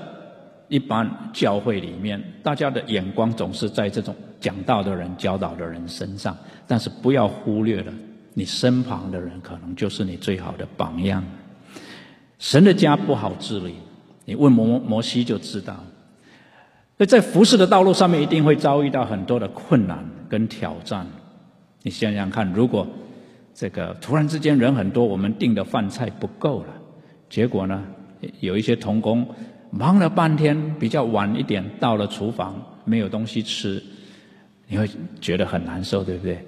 [0.67, 6.37] 一般教会里面，大家的眼光总是在这种讲道的人、教导的人身上，
[6.67, 7.91] 但是不要忽略了，
[8.35, 11.23] 你身旁的人可能就是你最好的榜样。
[12.37, 13.73] 神的家不好治理，
[14.25, 15.83] 你问摩摩西就知道。
[17.03, 21.05] 那在服侍的道路上面，一定会遭遇到很多的困难跟挑战。
[21.81, 22.87] 你想想看，如果……
[23.53, 26.67] 这个突然之间人很多，我们订的饭菜不够了，
[27.29, 27.83] 结果呢，
[28.39, 29.27] 有一些童工
[29.69, 33.83] 忙了半天，比较晚一点到了厨房，没有东西吃，
[34.65, 34.89] 你会
[35.19, 36.39] 觉得很难受，对不对？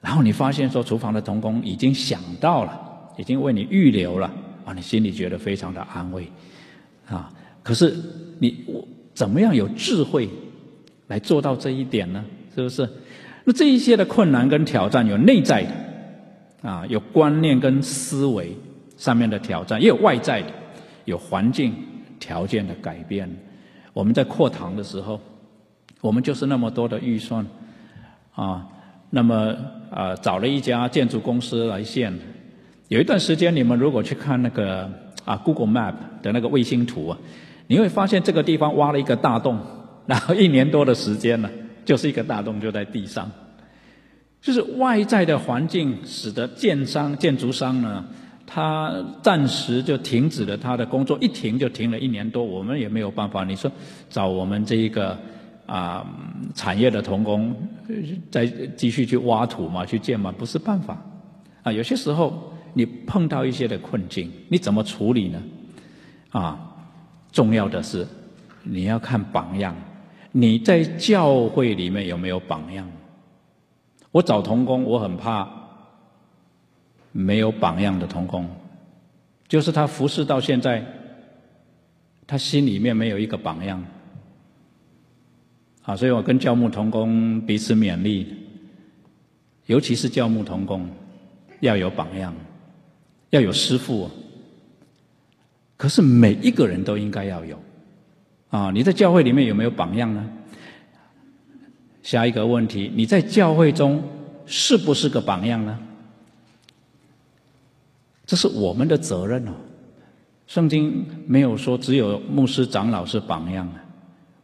[0.00, 2.80] 然后你发现说，厨房的童工已经想到了，
[3.18, 4.32] 已经为你预留了，
[4.64, 6.26] 啊，你心里觉得非常的安慰，
[7.10, 7.30] 啊，
[7.62, 7.94] 可是
[8.38, 8.88] 你我
[9.20, 10.26] 怎么样有智慧
[11.08, 12.24] 来做到这一点呢？
[12.54, 12.88] 是不是？
[13.44, 15.70] 那这一些的困难跟挑战有内在的。
[16.66, 18.56] 啊，有观念跟思维
[18.96, 20.48] 上面的挑战，也有外在的，
[21.04, 21.74] 有环境
[22.18, 23.28] 条件的改变。
[23.92, 25.20] 我们在扩堂的时候，
[26.00, 27.44] 我们就是那么多的预算，
[28.34, 28.66] 啊，
[29.10, 29.54] 那么
[29.90, 32.10] 啊找了一家建筑公司来建。
[32.88, 34.90] 有一段时间，你们如果去看那个
[35.26, 37.18] 啊 Google Map 的那个卫星图啊，
[37.70, 39.56] 你会发现这个地方挖了一个大洞，
[40.04, 41.48] 然后一年多的时间呢，
[41.84, 43.30] 就是一个大洞就在地上。
[44.40, 48.04] 就是外在的环境使得建商、建筑商呢，
[48.44, 48.92] 他
[49.22, 52.42] 暂时就停止了他的工作，一停就停了一年多。
[52.42, 53.70] 我们也没有办法，你说
[54.08, 55.16] 找我们这一个
[55.66, 56.04] 啊
[56.56, 57.54] 产业的童工
[58.32, 58.44] 再
[58.76, 61.00] 继续去挖土嘛，去建嘛，不是办法。
[61.62, 65.40] 啊，有些时候你碰到一些的困境，你怎么处理呢？
[66.30, 66.69] 啊，
[67.32, 68.06] 重要的是
[68.62, 69.74] 你要看榜样，
[70.32, 72.88] 你在教会里面有没有榜样？
[74.10, 75.48] 我找童工，我很怕
[77.12, 78.48] 没有榜样的童工，
[79.48, 80.84] 就是他服侍到现在，
[82.26, 83.84] 他心里面没有一个榜样。
[85.82, 88.26] 啊，所以我跟教牧童工彼此勉励，
[89.66, 90.88] 尤其是教牧童工
[91.60, 92.34] 要有榜样，
[93.30, 94.10] 要有师傅。
[95.80, 97.58] 可是每一个人都应该要有。
[98.50, 100.28] 啊，你在教会里面有没有榜样呢？
[102.02, 104.02] 下一个问题，你在教会中
[104.44, 105.78] 是不是个榜样呢？
[108.26, 109.52] 这是我们的责任哦。
[110.46, 113.80] 圣经没有说只有牧师长老是榜样啊，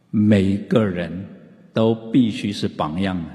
[0.09, 1.23] 每个人
[1.71, 3.29] 都必须是榜样的。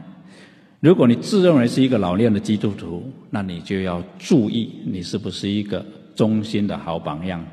[0.81, 5.87] 如果你自认为是一个老练的基督徒，那你就要注意你是不是一个
[6.17, 7.47] 忠心的好榜样。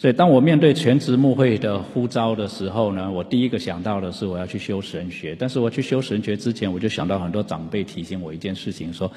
[0.00, 5.34] 所以，当我面对全职牧会的呼召的时候呢，我第一个想到的是我要去修神学。
[5.36, 9.10] 但是我去修神学之前，我就想到很多长辈提醒我一件事情，说：“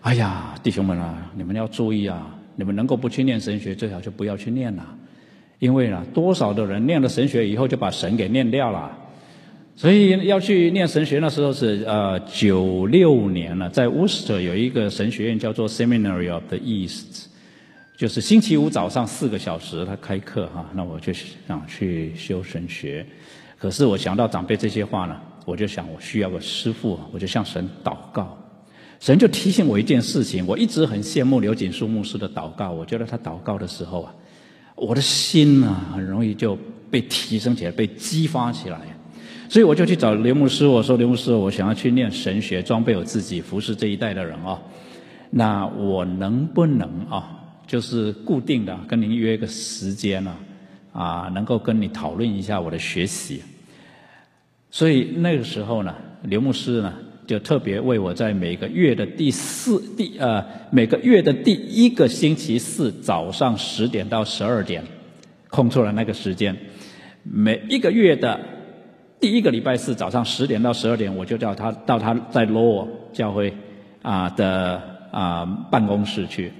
[0.00, 4.82] 哎呀，弟兄们啊，你们要注意啊，你们能够不去念神学，最好就不要去念了，
[5.58, 8.90] 因为呢，多少的人念了神学以后就把神给念掉了。
[9.76, 17.26] 所以要去念神学，那时候是呃九六年了，在 Worcester 有一个神学院叫做 Seminary of the East。”
[18.02, 23.06] 就是星期五早上四个小时他开课哈，那我就想去修神学。
[23.56, 28.36] 可是我想到长辈这些话呢，我就想我需要个师傅，我就向神祷告。
[28.98, 32.72] 神就提醒我一件事情，我一直很羡慕刘锦书牧师的祷告。
[32.72, 34.12] 我觉得他祷告的时候啊，
[34.74, 36.58] 我的心啊很容易就
[36.90, 38.80] 被提升起来，被激发起来。
[39.48, 44.60] 所以我就去找刘牧师，我说刘牧师，我想要去念神学，装备我自己，服侍这一代的人啊。
[45.30, 47.38] 那我能不能啊？
[47.66, 50.36] 就是固定的跟您约一个时间呢，
[50.92, 53.42] 啊，能够跟你讨论一下我的学习。
[54.70, 56.94] 所以那个时候呢，刘牧师呢
[57.26, 64.82] 就特别为我在每个月的第四第呃每个月的第一个星期四早上十点到十二点
[65.48, 66.56] 空出了那个时间，
[67.22, 68.40] 每一个月的
[69.20, 73.54] 第一个礼拜四早上十点到十二点，我就叫他到他在罗教会
[74.02, 76.52] 啊的啊办公室去。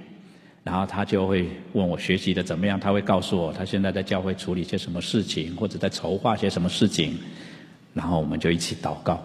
[0.63, 7.17] 然后他就会问我学习的怎么样，他会告诉我他现在在教会处理些什么事情，或者在筹划些什么事情，
[7.93, 9.21] 然后我们就一起祷告，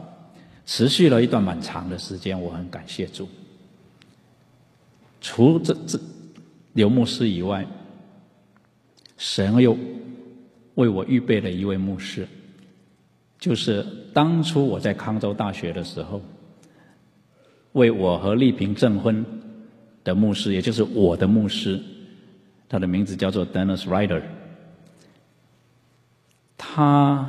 [0.67, 3.29] 持续了一段蛮长的时间，我很感谢主。
[5.21, 5.97] 除这这
[6.73, 7.65] 刘牧师以外，
[9.17, 9.79] 神又
[10.75, 12.27] 为我预备了一位牧师，
[13.39, 16.21] 就是当初我在康州大学的时候，
[17.73, 19.25] 为我和丽萍证婚。
[20.09, 21.79] 的牧师，也就是我的牧师，
[22.67, 24.23] 他的名字叫做 Dennis Ryder。
[26.57, 27.29] 他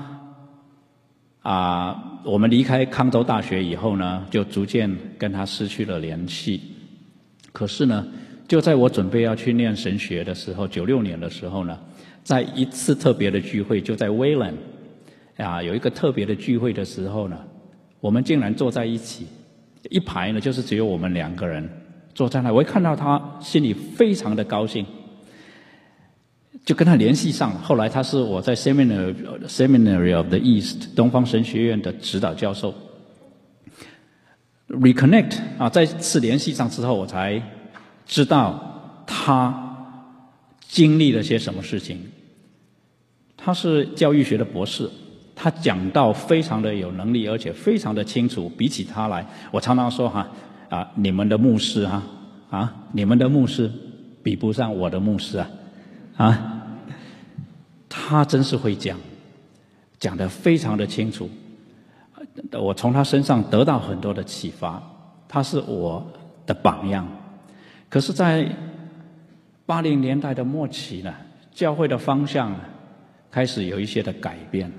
[1.41, 6.61] 啊，我们离开康州大学以后呢，就逐渐跟他失去了联系。
[7.51, 8.07] 可是呢，
[8.47, 11.77] 就在我准备要去念神学的时候，九六年的时候呢，
[12.23, 14.53] 在一次特别的聚会，就在威兰
[15.35, 17.37] 啊，有一个特别的聚会的时候呢，
[17.99, 19.27] 我们竟然坐在一起
[19.89, 21.69] 一排呢，就是只有我们两个人。
[22.13, 24.85] 坐在那，我一看到他，心里非常的高兴，
[26.65, 27.61] 就跟他联系上了。
[27.61, 29.15] 后来他是我在 Seminary
[29.47, 32.73] Seminary of the East 东方神学院的指导教授。
[34.67, 37.41] Reconnect 啊，再次联系上之后，我才
[38.05, 39.77] 知道他
[40.67, 42.11] 经历了些什么事情。
[43.35, 44.89] 他是教育学的博士，
[45.33, 48.49] 他讲到非常的有能力，而且非常的清楚。
[48.49, 50.29] 比起他来，我常常说哈。
[50.69, 52.03] 啊你们的牧师啊，
[52.49, 53.71] 啊，你们的牧师
[54.21, 55.49] 比不上我的牧师啊，
[56.15, 56.67] 啊，
[57.89, 58.97] 他真是会讲，
[59.99, 61.29] 讲的非常的清楚，
[62.51, 64.81] 我从他身上得到很多的启发，
[65.27, 66.05] 他是我
[66.45, 67.07] 的榜样。
[67.89, 68.47] 可是，在
[69.65, 71.11] 八零年代的末期呢，
[71.51, 72.55] 教会的方向
[73.31, 74.71] 开始有一些的改变。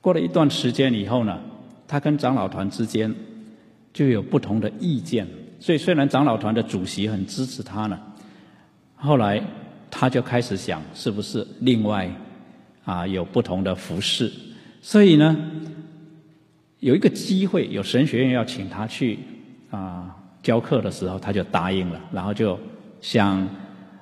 [0.00, 1.40] 过了一段时间以后呢，
[1.88, 3.12] 他跟长老团之间。
[3.92, 5.26] 就有不同的意见，
[5.60, 7.98] 所以虽然长老团的主席很支持他呢，
[8.96, 9.42] 后来
[9.90, 12.10] 他就开始想，是不是另外
[12.84, 14.32] 啊有不同的服饰，
[14.80, 15.36] 所以呢
[16.80, 19.18] 有一个机会，有神学院要请他去
[19.70, 22.58] 啊教课的时候，他就答应了，然后就
[23.00, 23.46] 向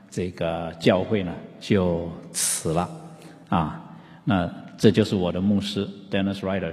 [0.09, 2.89] 这个教会呢就辞了
[3.49, 3.83] 啊，
[4.25, 6.73] 那这就是我的牧师 Dennis Ryder。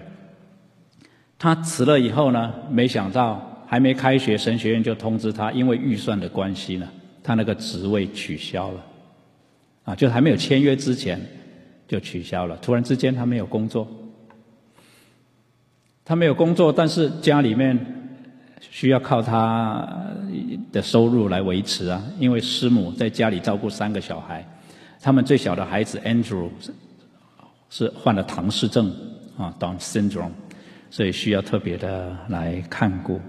[1.39, 6.87] 他辞了以后呢，没想到还没开学，神学院就通知他，因为预算的关系呢，
[7.21, 8.85] 他那个职位取消了，
[9.83, 11.21] 啊，就还没有签约之前
[11.87, 12.57] 就取消了。
[12.57, 13.87] 突然之间他没有工作，
[16.03, 17.77] 他没有工作，但是家里面
[18.59, 19.87] 需要靠他
[20.71, 24.43] 的收入来维持啊，因为师母在家里照顾三个小孩，
[24.99, 26.49] 他们最小的孩子 Andrew
[27.69, 28.91] 是患了唐氏症
[29.37, 30.31] 啊，Down syndrome，
[30.89, 33.19] 所以需要特别的来看顾。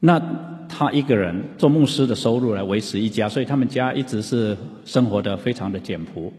[0.00, 0.20] 那
[0.68, 6.32] 他一个人做牧师的收入来维持一家，所以他们家一直是生活的非常的简朴。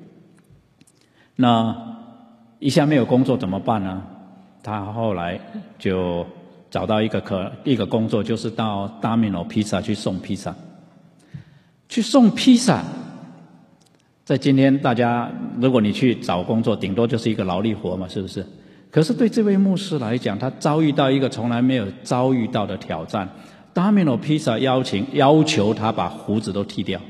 [1.36, 1.76] 那
[2.60, 4.04] 一下没有工作怎么办呢？
[4.62, 5.40] 他后来
[5.78, 6.26] 就
[6.70, 10.56] 找到一个可一个工作，就是到达米诺披萨去送披萨。
[11.88, 12.84] 去送披萨，
[14.24, 18.46] 在今天大家如果你去找工作，顶多就是一个劳力活嘛，是不是？
[18.96, 23.28] 可是对这位牧师来讲，他遭遇到一个从来没有遭遇到的挑战。
[23.74, 27.02] 达米诺披萨邀请要求他把胡子都剃掉。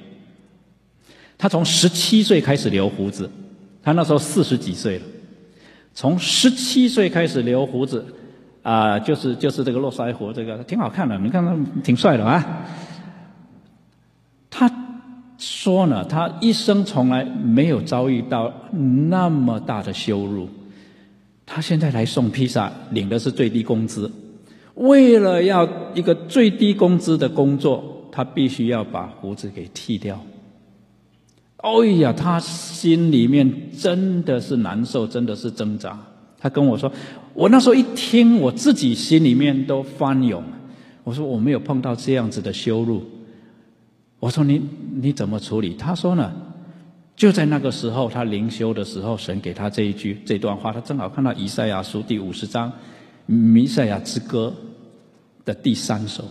[1.37, 3.29] 他从十七岁开始留胡子，
[3.83, 5.05] 他那时候四十几岁了。
[5.93, 8.03] 从十七岁开始留胡子，
[8.63, 12.65] 啊，就是就是这个络腮胡，这个挺好看的，你看他挺帅的啊。
[14.49, 14.71] 他
[15.37, 18.51] 说呢，他一生从来没有遭遇到
[19.07, 20.49] 那么大的羞辱。
[21.45, 24.11] 他现在来送披萨，领的是最低工资，
[24.75, 30.19] 为了要一个最低工资的工作，他必须要把胡子给剃掉。
[31.57, 35.99] 哎呀，他心里面真的是难受，真的是挣扎。
[36.39, 36.91] 他跟我说
[37.33, 40.43] ：“我那时候一听，我自己心里面都翻涌。”
[41.03, 43.03] 我说：“我没有碰到这样子的羞辱。”
[44.19, 44.61] 我说：“你
[44.95, 46.31] 你怎么处理？”他说：“呢，
[47.15, 52.69] 就在那个时候，他灵修的时候，神给他这一句这段话，他正好看到以赛亚书第五十章
[53.25, 54.53] 《弥赛亚之歌》
[55.45, 56.25] 的第三首，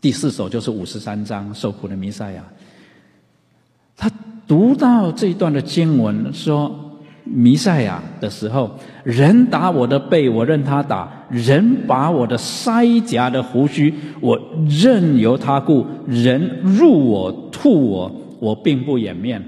[0.00, 2.44] 第四首就是五十三章受苦的弥赛亚。”
[3.96, 4.10] 他
[4.48, 14.36] 读到这一段的经文说：“弥赛亚的时候，人打我的背，我任他打；人把我的腮颊的胡须，我
[14.68, 18.10] 任由他顾；人入我吐我，
[18.44, 19.42] 我并不掩面。”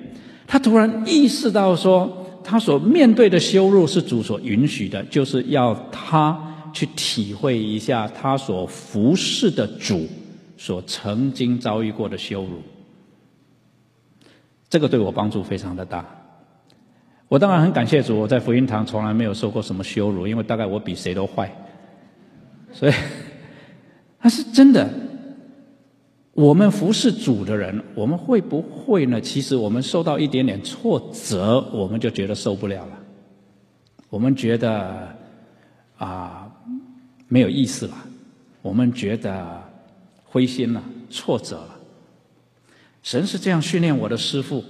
[0.48, 6.38] 他突然意识到说，他所面对的羞辱是主所允许的，就是要他
[6.72, 10.06] 去体会一下他所服侍的主
[10.56, 12.62] 所曾经遭遇过的羞辱。
[14.70, 16.04] 这个对我帮助非常的大，
[17.28, 21.50] 我当然很感谢主，我在福音堂从来没有受过什么羞辱，因为大概我比谁都坏，
[22.72, 22.92] 所以，
[24.20, 24.88] 他是真的。
[26.36, 29.18] 我们服侍主的人，我们会不会呢？
[29.18, 32.98] 其实我们受到一点点挫折，我们就觉得受不了了，
[34.10, 35.16] 我们觉得
[35.96, 36.46] 啊
[37.26, 37.94] 没有意思了，
[38.60, 39.62] 我们觉得
[40.24, 41.78] 灰心了，挫折了。
[43.02, 44.62] 神是这样训练我的师傅，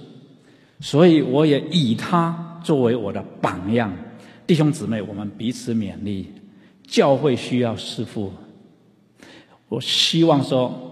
[0.79, 3.91] 所以我也以他作为我的榜样。
[4.45, 6.31] 弟兄姊妹，我们彼此勉励，
[6.87, 8.31] 教会需要师傅。
[9.67, 10.86] 我希望说，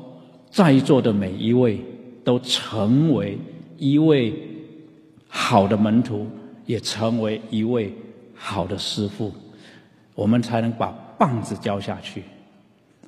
[0.56, 1.84] 在座的每一位
[2.24, 3.38] 都成为
[3.78, 4.34] 一位
[5.28, 6.26] 好的门徒，
[6.66, 7.94] 也成为一位
[8.34, 9.34] 好的师傅，
[10.14, 10.88] 我们才能把
[11.20, 12.24] 棒子交下去。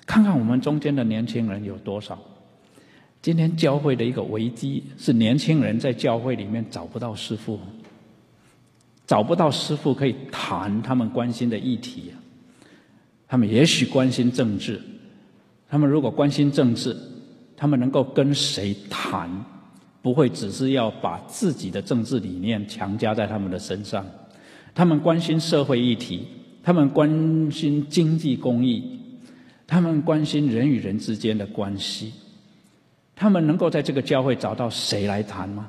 [0.05, 2.19] 看看我们中间的年轻人有多少。
[3.21, 7.57] 今天教会的一个危机是年轻人在教会里面找不到师傅，
[9.05, 12.11] 找不到师傅可以谈他们关心的议题。
[13.25, 14.81] 他们也许关心政治，
[15.69, 16.93] 他们如果关心政治，
[17.57, 19.29] 他们能够跟谁谈？
[20.01, 24.05] 不会只是要把自己的政治理念强加在他们的身上。
[24.73, 26.25] 他们关心社会议题，
[26.63, 29.01] 他们关心经济公益，
[29.65, 32.13] 他们关心人与人之间的关系。
[33.15, 35.67] 他们能够在这个教会找到谁来谈吗？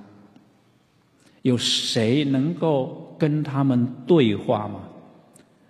[1.43, 4.83] 有谁能够跟他们对话吗？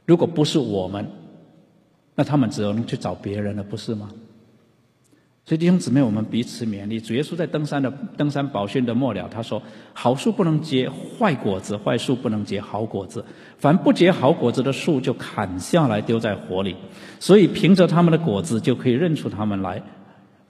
[0.05, 1.09] 如果不是我们，
[2.15, 4.11] 那他们只能去找别人了，不是吗？
[5.49, 7.01] 所以弟兄姊妹，我们彼此勉励。
[7.01, 9.63] 主耶稣在登山的登山宝训的末了，他说
[9.95, 13.25] ：“好树不能结坏果子，坏树不能结好果子。
[13.57, 16.77] 凡不结好果子的树，就砍下来丢在火里。
[17.19, 19.83] 所以凭着他们的果子，就可以认出他们来。”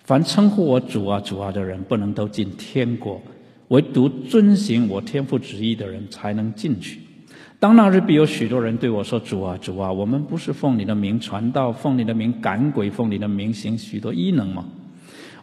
[0.02, 3.20] 凡称呼我主啊主啊的人，不能都进天国；
[3.68, 7.00] 唯独遵行我天父旨意的人，才能进去。
[7.60, 14.64] 当那日必有许多人对我说：“主啊主啊，我们不是奉你的名传道，奉你的名赶鬼，奉你的名行许多异能吗？”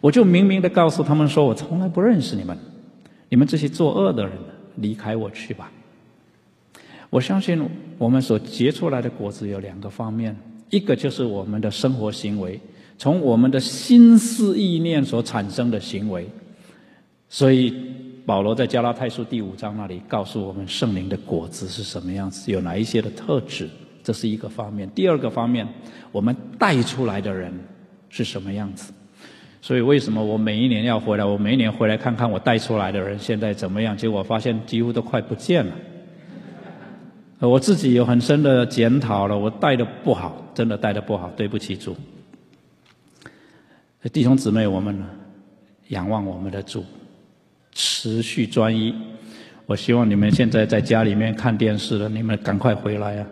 [0.00, 2.56] 我就明明的告诉他们说：“我从来不认识你们，
[3.28, 4.32] 你们这些作恶的人，
[4.76, 5.70] 离开我去吧。”
[7.08, 7.60] 我相信
[7.98, 10.36] 我们所结出来的果子有两个方面，
[10.70, 12.60] 一个就是我们的生活行为。
[12.98, 16.28] 从我们的心思意念所产生的行为，
[17.28, 17.74] 所以
[18.24, 23.68] 保罗在加拉太书第五章那里告诉我们圣灵的果子是什么样子，有哪一些的特质。
[24.02, 24.88] 这是一个方面。
[24.94, 25.66] 第二个方面，
[26.12, 27.52] 我们带出来的人
[28.08, 28.92] 是什么样子？
[29.60, 31.24] 所以为什么我每一年要回来？
[31.24, 33.96] 我每一年回来看看我带出来的人现在怎么样？
[33.96, 35.72] 结果发现几乎都快不见了。
[37.40, 41.96] 我自己有很深的检讨了，我带的不好，真的带的不好，对不起主。
[44.12, 44.96] 弟兄姊妹，我们
[45.88, 46.84] 仰望我们的主，
[47.72, 48.94] 持续专一。
[49.66, 53.26] 我希望你们现在在家里面看电视了，你们赶快回来啊！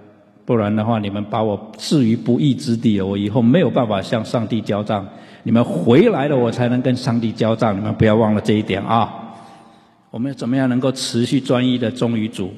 [0.44, 5.08] 不然的话，你们把我置于不义之地，我以后没有办法向上帝交账。
[5.44, 7.76] 你们回来了，我才能跟上帝交账。
[7.76, 9.36] 你们不要忘了这一点啊！
[10.10, 12.52] 我们怎么样能够持续专一的忠于主？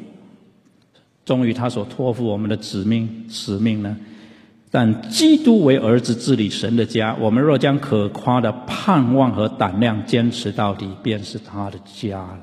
[1.24, 3.96] 忠于他所托付我们的使命使命呢？
[4.70, 12.40] 但基督为儿子治理神的家，我们若将可夸的盼望和胆量坚持到底，便是他的家了。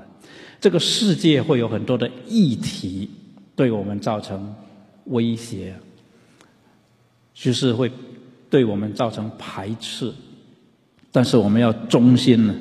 [0.60, 3.10] 这个世界会有很多的议题
[3.56, 4.54] 对我们造成
[5.06, 5.76] 威胁，
[7.34, 7.92] 就是会
[8.50, 10.12] 对我们造成排斥，
[11.14, 12.54] 但是我们要忠心呢？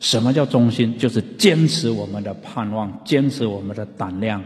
[0.00, 0.96] 什么叫忠心？
[0.98, 4.42] 就是坚持我们的盼望，坚持我们的胆量。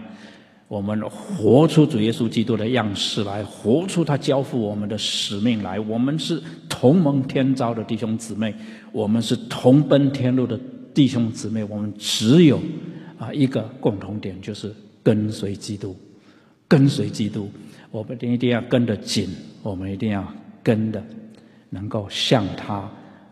[0.67, 5.81] 我们活出主耶稣基督的样式来，活出他交付我们的使命来。
[5.81, 8.55] 我们是同盟天召的弟兄姊妹，
[8.93, 10.61] 我们是同奔天路的
[10.93, 11.65] 弟兄姊妹。
[11.65, 12.61] 我们只有
[13.19, 15.97] 啊一个共同点，就是跟随基督，
[16.69, 17.49] 跟随基督。
[17.91, 19.29] 我们一定要跟得紧，
[19.63, 20.23] 我们一定要
[20.63, 21.03] 跟的
[21.71, 22.89] 能够像他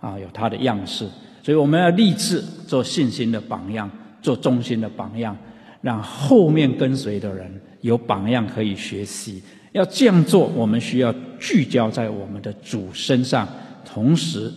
[0.07, 1.09] 啊有他的样式。
[1.43, 3.91] 所以我们要立志做信心的榜样，
[4.21, 5.37] 做忠心的榜样。
[5.83, 7.49] 让后面跟随的人
[7.81, 9.41] 有榜样可以学习。
[9.71, 13.47] 要这样做，我们需要聚焦在我们的主身上，
[13.85, 14.53] 同时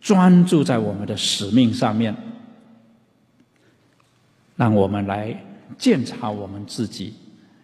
[0.00, 2.12] 专注在我们的使命上面。
[4.56, 5.38] 让我们来
[5.78, 7.14] 检查我们自己，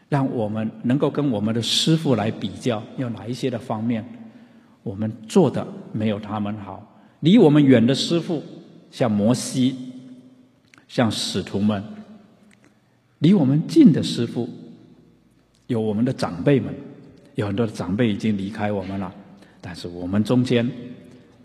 [0.09, 4.05] 让我们能够跟我们的师傅来比较，有哪一些的方面
[4.83, 6.89] 我们做的没有他们好。
[7.21, 8.43] 离我们远的师傅，
[8.91, 9.77] 像摩西，
[10.89, 11.83] 像使徒们。
[13.21, 14.49] 离我们近的师傅，
[15.69, 16.75] 有我们的长辈们，
[17.37, 19.15] 有很多的长辈已经离开我们了，
[19.61, 20.69] 但是我们中间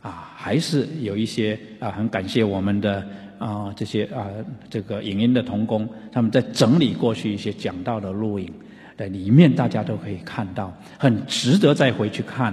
[0.02, 3.08] 啊，还是有一些啊，很感谢我们的
[3.38, 4.26] 啊这些啊
[4.68, 8.52] 这个影音的童工，他们在整理过去一些讲道的录影，
[8.98, 12.52] 在里面大家都可以看到，很值得再回去看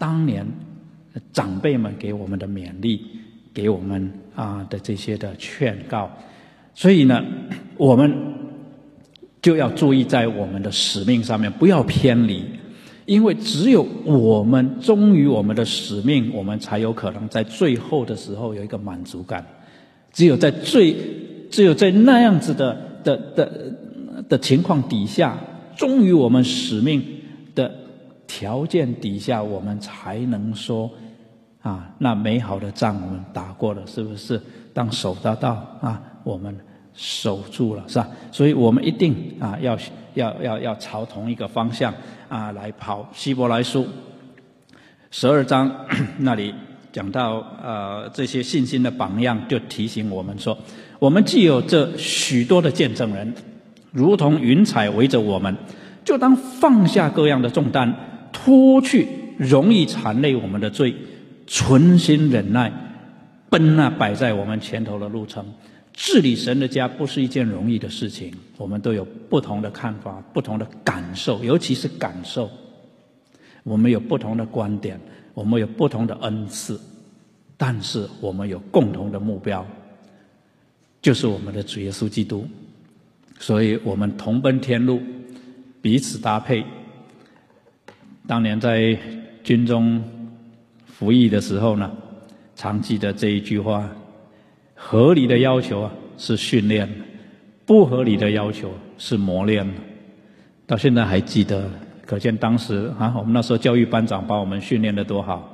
[0.00, 0.44] 当年
[1.30, 3.02] 长辈们给我们的勉励，
[3.54, 6.10] 给我们啊的这些的劝告，
[6.74, 7.22] 所以呢，
[7.76, 8.10] 我们。
[9.42, 12.44] 就要注意在我们的使命上面，不要偏离，
[13.06, 19.42] 因为只有我们忠于我们的使命，我们才有可能在最后的时候有一个满足感。
[20.12, 20.94] 只有在最，
[21.50, 23.74] 只有在那样子的的的
[24.28, 25.38] 的情况底下，
[25.74, 27.02] 忠于我们使命
[28.30, 30.88] 条件底下，我们才能说
[31.62, 34.40] 啊，那美好的仗我们打过了，是不是？
[34.72, 36.56] 当手得到啊，我们。
[36.92, 38.08] 守住了，是吧？
[38.32, 39.78] 所以我们一定啊，要
[40.14, 41.94] 要要要朝同一个方向
[42.28, 43.08] 啊来跑。
[43.12, 43.86] 希伯来书
[45.10, 45.70] 十二章
[46.18, 46.52] 那里
[46.92, 50.58] 讲到呃这些信心的榜样，就提醒我们说：
[50.98, 53.32] 我们既有这许多的见证人，
[53.92, 55.56] 如同云彩围着我们，
[56.04, 57.94] 就当放下各样的重担，
[58.44, 59.06] 脱去
[59.38, 60.94] 容易缠累我们的罪，
[61.46, 62.72] 存心忍耐，
[63.50, 65.44] 奔那摆在我们前头的路程。
[65.92, 72.48] 治理神的家不是一件容易的事情，我们都有不同的看法、不同的感受，尤其是感受。
[73.62, 74.98] 我们有不同的观点，
[75.34, 76.80] 我们有不同的恩赐，
[77.58, 79.66] 但是我们有共同的目标，
[81.02, 82.46] 就是我们的主耶稣基督。
[83.38, 85.00] 所以我们同奔天路，
[85.82, 86.64] 彼此搭配。
[88.30, 88.96] 当年在
[89.42, 90.00] 军中
[90.86, 91.90] 服役的时候呢，
[92.54, 93.90] 常记得这一句话。
[94.72, 96.88] 合理的要求啊是训练，
[97.66, 99.68] 不合理的要求是磨练。
[100.64, 101.68] 到现在还记得，
[102.06, 105.52] 可见当时啊，我们那时候教育班长把我们训练的多好。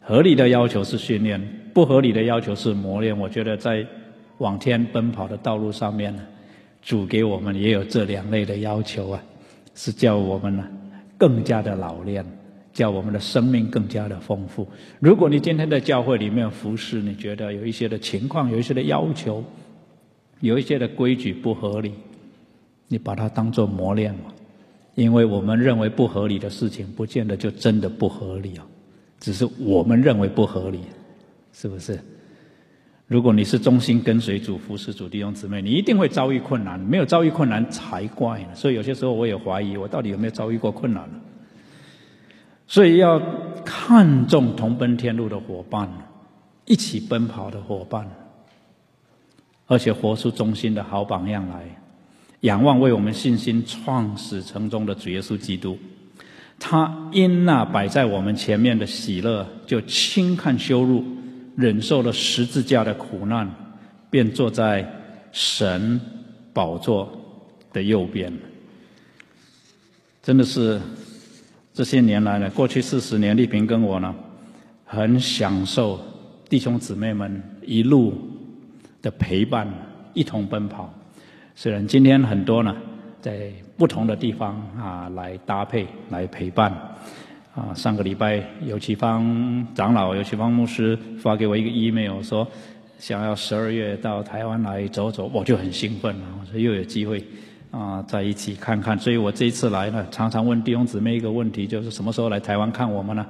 [0.00, 1.40] 合理的要求是训练，
[1.72, 3.16] 不合理的要求是磨练。
[3.16, 3.86] 我觉得在
[4.38, 6.22] 往天奔跑的道路上面呢，
[6.82, 9.22] 主给我们也有这两类的要求啊，
[9.76, 10.64] 是叫我们呢
[11.18, 12.24] 更加的老练。
[12.72, 14.66] 叫我们的生命更加的丰富。
[14.98, 19.44] 如果你今天在教会里面服侍，你觉得有一些的情况、有一些的要求、
[20.40, 21.92] 有一些的规矩不合理，
[22.88, 24.34] 你把它当做磨练嘛。
[24.96, 28.66] 因为我们认为不合理的事情，不见得就真的不合理啊，
[29.20, 30.80] 只是我们认为不合理，
[31.52, 31.96] 是不是？
[33.14, 36.80] 如果你是忠心跟随主、服侍主弟兄姊妹，你一定会遭遇困难。
[36.80, 38.48] 没有遭遇困难才怪呢。
[38.56, 41.20] 所以有些时候我也怀疑，我到底有没有遭遇过困难呢？
[42.66, 43.22] 所以要
[43.64, 45.88] 看重同奔天路的伙伴，
[46.64, 48.10] 一起奔跑的伙伴，
[49.68, 51.62] 而且活出忠心的好榜样来，
[52.40, 55.78] 仰望为我们信心创始成终的主耶稣基督。
[56.58, 61.04] 他因那摆在我们前面的喜乐，就轻看羞辱。
[61.56, 63.48] 忍受了十字架的苦难，
[64.10, 64.88] 便坐在
[65.32, 66.00] 神
[66.52, 67.10] 宝座
[67.72, 68.32] 的右边。
[70.22, 70.80] 真的是
[71.72, 74.14] 这些年来呢，过去四十年，丽萍跟我呢，
[74.84, 76.00] 很享受
[76.48, 78.14] 弟兄姊妹们一路
[79.02, 79.68] 的陪伴，
[80.12, 80.92] 一同奔跑。
[81.54, 82.74] 虽然今天很多呢，
[83.20, 86.72] 在不同的地方啊，来搭配来陪伴。
[87.54, 92.46] 啊，上个礼拜尤其芳长老、尤其芳牧师发给我一个 email，说
[92.98, 96.22] 想要十二月到台湾来走走，我就很兴奋了。
[96.40, 97.24] 我说又有机会
[97.70, 98.98] 啊，在一起看看。
[98.98, 103.26] 所以我这一次来呢，常常问弟兄姊妹一个问题，就是什么时候来台湾看我们呢？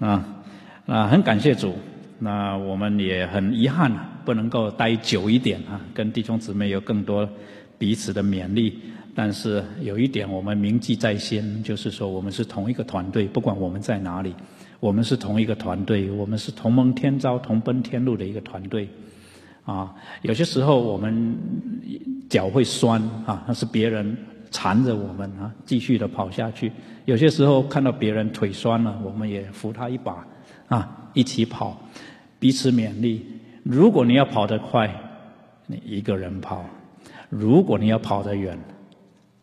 [0.00, 0.24] 啊，
[0.86, 1.76] 啊，很感谢主。
[2.18, 3.92] 那我们也很遗憾，
[4.24, 7.28] 不能够待久一点啊，跟弟兄姊妹有更多
[7.76, 8.80] 彼此的勉励。
[9.20, 14.32] 但是有一点我们铭记在心，就是说我们是同一个团队，不管我们在哪里，
[14.78, 18.88] 我们是同一个团队，我们是同盟天朝、同奔天路的一个团队。
[19.64, 19.92] 啊，
[20.22, 21.36] 有些时候我们
[22.30, 24.16] 脚会酸啊，那是别人
[24.52, 26.70] 缠着我们啊，继续的跑下去。
[27.04, 30.24] 有些时候看到别人腿酸了，我们也扶他一把
[30.68, 31.76] 啊，一起跑，
[32.38, 33.26] 彼此勉励。
[33.64, 34.88] 如果你要跑得快，
[35.66, 36.64] 你一个人跑；
[37.28, 38.56] 如果你要跑得远，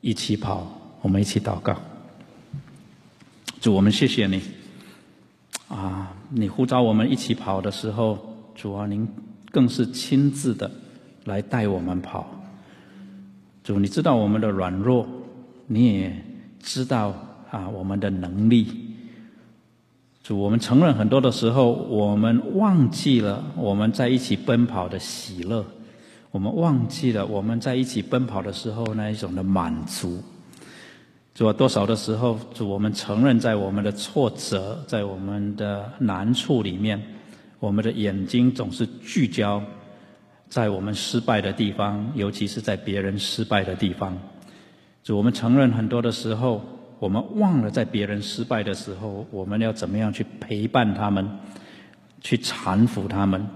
[0.06, 0.68] 一起跑，
[1.02, 1.76] 我们一起祷告。
[3.60, 4.40] 主，我们谢谢你。
[5.68, 8.20] 啊，你呼召我们一起跑的时候，
[8.54, 9.08] 主啊，您
[9.50, 10.70] 更是亲自的
[11.24, 12.30] 来带我们跑。
[13.64, 15.08] 主，你知道我们的软弱，
[15.66, 16.24] 你也
[16.62, 17.12] 知道
[17.50, 18.68] 啊我们的能力。
[20.22, 25.66] 主，我们承认很多的时候，我们忘记了我们在一起奔跑的喜乐。
[26.36, 30.22] 我们忘记了我们在一起奔跑的时候那一种的满足。
[31.34, 37.02] 主啊，多少的时候，主我们承认在我们的挫折、在我们的难处里面，
[37.58, 39.64] 我们的眼睛总是聚焦
[40.50, 44.18] 在我们失败的地方，尤其是在别人失败的地方。
[45.06, 46.62] 主，我们承认很多的时候，
[47.00, 51.26] 我们忘了在别人失败的时候，我们要怎么样去陪伴他们，
[52.20, 53.48] 去搀扶他们。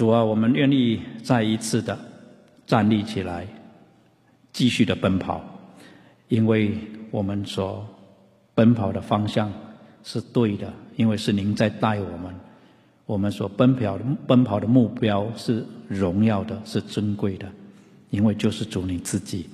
[0.00, 1.98] 主啊，我们愿意再一次的
[2.66, 3.46] 站立起来，
[4.50, 5.44] 继续的奔跑，
[6.28, 6.72] 因为
[7.10, 7.86] 我们所
[8.54, 9.52] 奔跑的方向
[10.02, 12.34] 是对的，因为是您在带我们。
[13.04, 17.46] 我们所奔跑的奔跑的目标是荣耀的，是尊贵的，
[18.08, 19.50] 因为就是主你自己。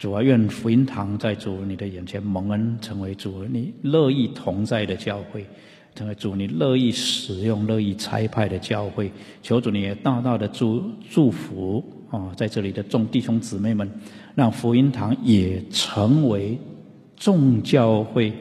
[0.00, 5.46] 主啊，愿福音堂在主你的眼前蒙恩，成为主你乐意同在的教会。
[5.98, 9.10] 成为主，你乐意使用、乐意差派的教会，
[9.42, 10.80] 求主你也大大的祝
[11.10, 13.90] 祝福啊，在这里的众弟兄姊妹们，
[14.36, 16.56] 让福音堂也成为
[17.16, 18.32] 众教会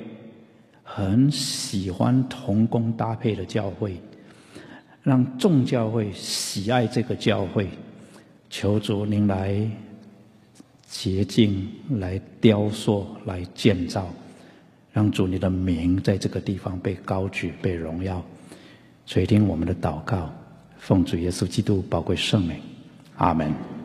[0.84, 4.00] 很喜欢同工搭配的教会，
[5.02, 7.68] 让众教会喜爱这个教会。
[8.52, 9.68] 求主您来
[10.88, 14.08] 洁净、来雕塑、来建造。
[14.98, 18.20] 让主你的名在这个地方被高举、被荣耀，
[19.06, 20.28] 垂听我们的祷告，
[20.80, 22.58] 奉主耶稣基督宝贵圣名，
[23.18, 23.77] 阿门。